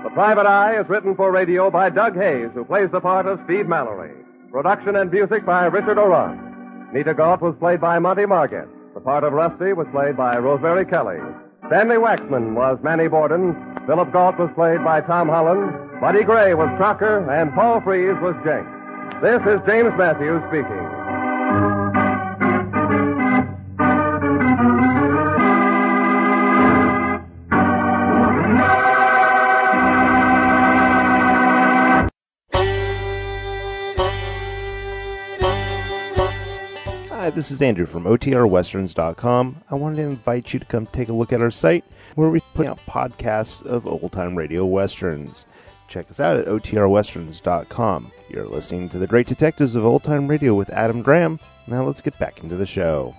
The 0.05 0.11
Private 0.11 0.47
Eye 0.47 0.81
is 0.81 0.89
written 0.89 1.17
for 1.17 1.33
radio 1.33 1.71
by 1.71 1.91
Doug 1.91 2.15
Hayes, 2.15 2.51
who 2.55 2.65
plays 2.65 2.91
the 2.93 3.01
part 3.01 3.27
of 3.27 3.41
Steve 3.45 3.67
Mallory. 3.67 4.15
Production 4.53 4.97
and 4.97 5.11
music 5.11 5.45
by 5.45 5.65
Richard 5.67 5.97
Oron. 5.97 6.93
Nita 6.93 7.15
Galt 7.15 7.41
was 7.41 7.55
played 7.59 7.81
by 7.81 7.99
Monty 7.99 8.27
Margetts. 8.27 8.69
The 8.95 9.01
part 9.01 9.25
of 9.25 9.33
Rusty 9.33 9.73
was 9.73 9.87
played 9.93 10.17
by 10.17 10.37
Rosemary 10.39 10.85
Kelly. 10.85 11.19
Stanley 11.69 11.97
Waxman 11.97 12.55
was 12.55 12.79
Manny 12.83 13.07
Borden. 13.07 13.55
Philip 13.87 14.13
Galt 14.13 14.39
was 14.39 14.51
played 14.55 14.83
by 14.85 15.01
Tom 15.01 15.29
Holland. 15.29 16.01
Buddy 16.01 16.25
Gray 16.25 16.55
was 16.55 16.69
Crocker, 16.77 17.31
and 17.31 17.53
Paul 17.55 17.81
Frees 17.81 18.21
was 18.21 18.35
Jenks. 18.45 18.80
This 19.19 19.43
is 19.43 19.61
James 19.67 19.93
Matthews 19.99 20.43
speaking. 20.49 21.11
Hi, 37.11 37.29
this 37.29 37.51
is 37.51 37.61
Andrew 37.61 37.85
from 37.85 38.05
OTRWesterns.com. 38.05 39.63
I 39.71 39.75
wanted 39.75 39.97
to 39.97 40.03
invite 40.03 40.55
you 40.55 40.61
to 40.61 40.65
come 40.67 40.87
take 40.87 41.11
a 41.11 41.13
look 41.13 41.35
at 41.35 41.43
our 41.43 41.51
site 41.51 41.85
where 42.15 42.31
we 42.31 42.41
put 42.55 42.67
out 42.67 42.79
podcasts 42.87 43.65
of 43.67 43.87
old 43.87 44.13
time 44.13 44.35
radio 44.35 44.65
westerns. 44.65 45.45
Check 45.91 46.09
us 46.09 46.21
out 46.21 46.37
at 46.37 46.47
OTRWesterns.com. 46.47 48.13
You're 48.29 48.47
listening 48.47 48.89
to 48.91 48.99
The 48.99 49.09
Great 49.09 49.27
Detectives 49.27 49.75
of 49.75 49.85
Old 49.85 50.05
Time 50.05 50.29
Radio 50.29 50.55
with 50.55 50.71
Adam 50.71 51.03
Graham. 51.03 51.41
Now 51.67 51.83
let's 51.83 52.01
get 52.01 52.17
back 52.17 52.45
into 52.45 52.55
the 52.55 52.65
show. 52.65 53.13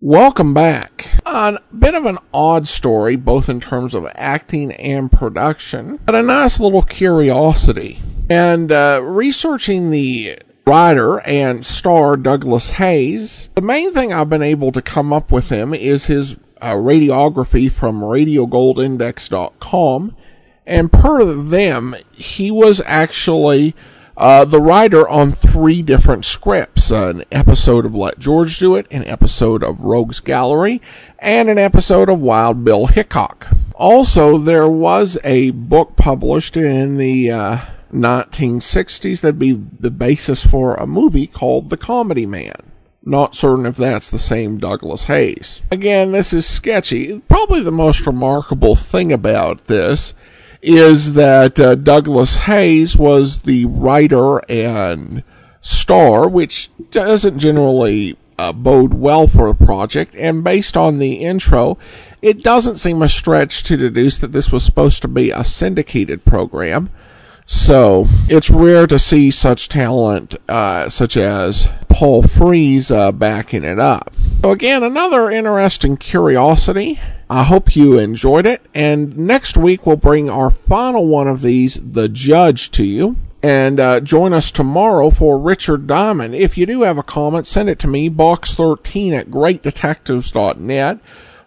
Welcome 0.00 0.54
back. 0.54 1.08
A 1.26 1.58
bit 1.76 1.96
of 1.96 2.06
an 2.06 2.18
odd 2.32 2.68
story, 2.68 3.16
both 3.16 3.48
in 3.48 3.58
terms 3.58 3.92
of 3.92 4.06
acting 4.14 4.70
and 4.74 5.10
production, 5.10 5.98
but 6.06 6.14
a 6.14 6.22
nice 6.22 6.60
little 6.60 6.82
curiosity. 6.82 7.98
And 8.30 8.70
uh, 8.70 9.00
researching 9.02 9.90
the 9.90 10.38
writer 10.66 11.20
and 11.26 11.64
star 11.64 12.16
Douglas 12.16 12.72
Hayes, 12.72 13.48
the 13.54 13.62
main 13.62 13.92
thing 13.92 14.12
I've 14.12 14.30
been 14.30 14.42
able 14.42 14.72
to 14.72 14.82
come 14.82 15.12
up 15.12 15.30
with 15.32 15.48
him 15.48 15.72
is 15.74 16.06
his 16.06 16.36
uh, 16.60 16.74
radiography 16.74 17.70
from 17.70 18.00
RadioGoldIndex.com. 18.00 20.16
And 20.64 20.92
per 20.92 21.24
them, 21.24 21.96
he 22.12 22.52
was 22.52 22.80
actually 22.86 23.74
uh, 24.16 24.44
the 24.44 24.60
writer 24.60 25.08
on 25.08 25.32
three 25.32 25.82
different 25.82 26.24
scripts 26.24 26.90
an 26.90 27.24
episode 27.32 27.84
of 27.84 27.96
Let 27.96 28.18
George 28.18 28.58
Do 28.58 28.76
It, 28.76 28.86
an 28.90 29.04
episode 29.06 29.64
of 29.64 29.80
Rogues 29.80 30.20
Gallery, 30.20 30.80
and 31.18 31.48
an 31.48 31.58
episode 31.58 32.08
of 32.08 32.20
Wild 32.20 32.64
Bill 32.64 32.86
Hickok. 32.86 33.48
Also, 33.74 34.38
there 34.38 34.68
was 34.68 35.18
a 35.24 35.50
book 35.50 35.96
published 35.96 36.56
in 36.56 36.98
the 36.98 37.30
uh, 37.30 37.58
1960s 37.92 39.20
that'd 39.20 39.38
be 39.38 39.52
the 39.52 39.90
basis 39.90 40.44
for 40.44 40.74
a 40.74 40.86
movie 40.86 41.26
called 41.26 41.70
The 41.70 41.76
Comedy 41.76 42.26
Man. 42.26 42.72
Not 43.04 43.34
certain 43.34 43.66
if 43.66 43.76
that's 43.76 44.10
the 44.10 44.18
same 44.18 44.58
Douglas 44.58 45.04
Hayes. 45.04 45.62
Again, 45.70 46.12
this 46.12 46.32
is 46.32 46.46
sketchy. 46.46 47.20
Probably 47.28 47.60
the 47.60 47.72
most 47.72 48.06
remarkable 48.06 48.76
thing 48.76 49.12
about 49.12 49.66
this 49.66 50.14
is 50.62 51.14
that 51.14 51.58
uh, 51.58 51.74
Douglas 51.74 52.38
Hayes 52.38 52.96
was 52.96 53.42
the 53.42 53.64
writer 53.64 54.38
and 54.48 55.24
star, 55.60 56.28
which 56.28 56.70
doesn't 56.90 57.40
generally 57.40 58.16
uh, 58.38 58.52
bode 58.52 58.94
well 58.94 59.26
for 59.26 59.48
a 59.48 59.54
project. 59.54 60.14
And 60.16 60.44
based 60.44 60.76
on 60.76 60.98
the 60.98 61.14
intro, 61.14 61.78
it 62.22 62.44
doesn't 62.44 62.76
seem 62.76 63.02
a 63.02 63.08
stretch 63.08 63.64
to 63.64 63.76
deduce 63.76 64.18
that 64.18 64.32
this 64.32 64.52
was 64.52 64.64
supposed 64.64 65.02
to 65.02 65.08
be 65.08 65.30
a 65.30 65.42
syndicated 65.42 66.24
program. 66.24 66.90
So 67.54 68.06
it's 68.30 68.48
rare 68.48 68.86
to 68.86 68.98
see 68.98 69.30
such 69.30 69.68
talent, 69.68 70.36
uh, 70.48 70.88
such 70.88 71.18
as 71.18 71.68
Paul 71.90 72.22
Frees, 72.22 72.90
uh, 72.90 73.12
backing 73.12 73.62
it 73.62 73.78
up. 73.78 74.10
So 74.40 74.52
again, 74.52 74.82
another 74.82 75.30
interesting 75.30 75.98
curiosity. 75.98 76.98
I 77.28 77.42
hope 77.42 77.76
you 77.76 77.98
enjoyed 77.98 78.46
it. 78.46 78.62
And 78.74 79.18
next 79.18 79.58
week 79.58 79.84
we'll 79.84 79.98
bring 79.98 80.30
our 80.30 80.48
final 80.48 81.06
one 81.06 81.28
of 81.28 81.42
these, 81.42 81.74
The 81.74 82.08
Judge, 82.08 82.70
to 82.70 82.84
you. 82.84 83.16
And 83.42 83.78
uh, 83.78 84.00
join 84.00 84.32
us 84.32 84.50
tomorrow 84.50 85.10
for 85.10 85.38
Richard 85.38 85.86
Diamond. 85.86 86.34
If 86.34 86.56
you 86.56 86.64
do 86.64 86.82
have 86.82 86.96
a 86.96 87.02
comment, 87.02 87.46
send 87.46 87.68
it 87.68 87.78
to 87.80 87.86
me, 87.86 88.08
box13 88.08 89.12
at 89.12 89.28
greatdetectives.net. 89.28 91.00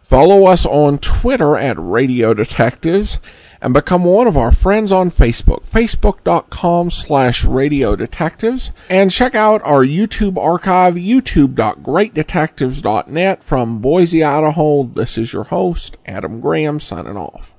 Follow 0.04 0.46
us 0.46 0.68
on 0.68 1.00
Twitter 1.00 1.58
at 1.58 1.78
Radio 1.80 2.36
Detectives 2.36 3.20
and 3.62 3.74
become 3.74 4.04
one 4.04 4.28
of 4.28 4.36
our 4.38 4.52
friends 4.52 4.92
on 4.92 5.10
Facebook, 5.10 5.66
facebook.com 5.66 6.92
slash 6.92 7.46
radio 7.46 7.96
detectives. 7.96 8.72
And 8.90 9.10
check 9.12 9.34
out 9.36 9.62
our 9.64 9.86
YouTube 9.86 10.38
archive, 10.38 10.96
youtube.greatdetectives.net 10.96 13.44
from 13.44 13.80
Boise, 13.80 14.24
Idaho. 14.24 14.84
This 14.84 15.18
is 15.18 15.34
your 15.34 15.46
host, 15.46 15.98
Adam 16.06 16.40
Graham, 16.40 16.80
signing 16.80 17.18
off. 17.18 17.55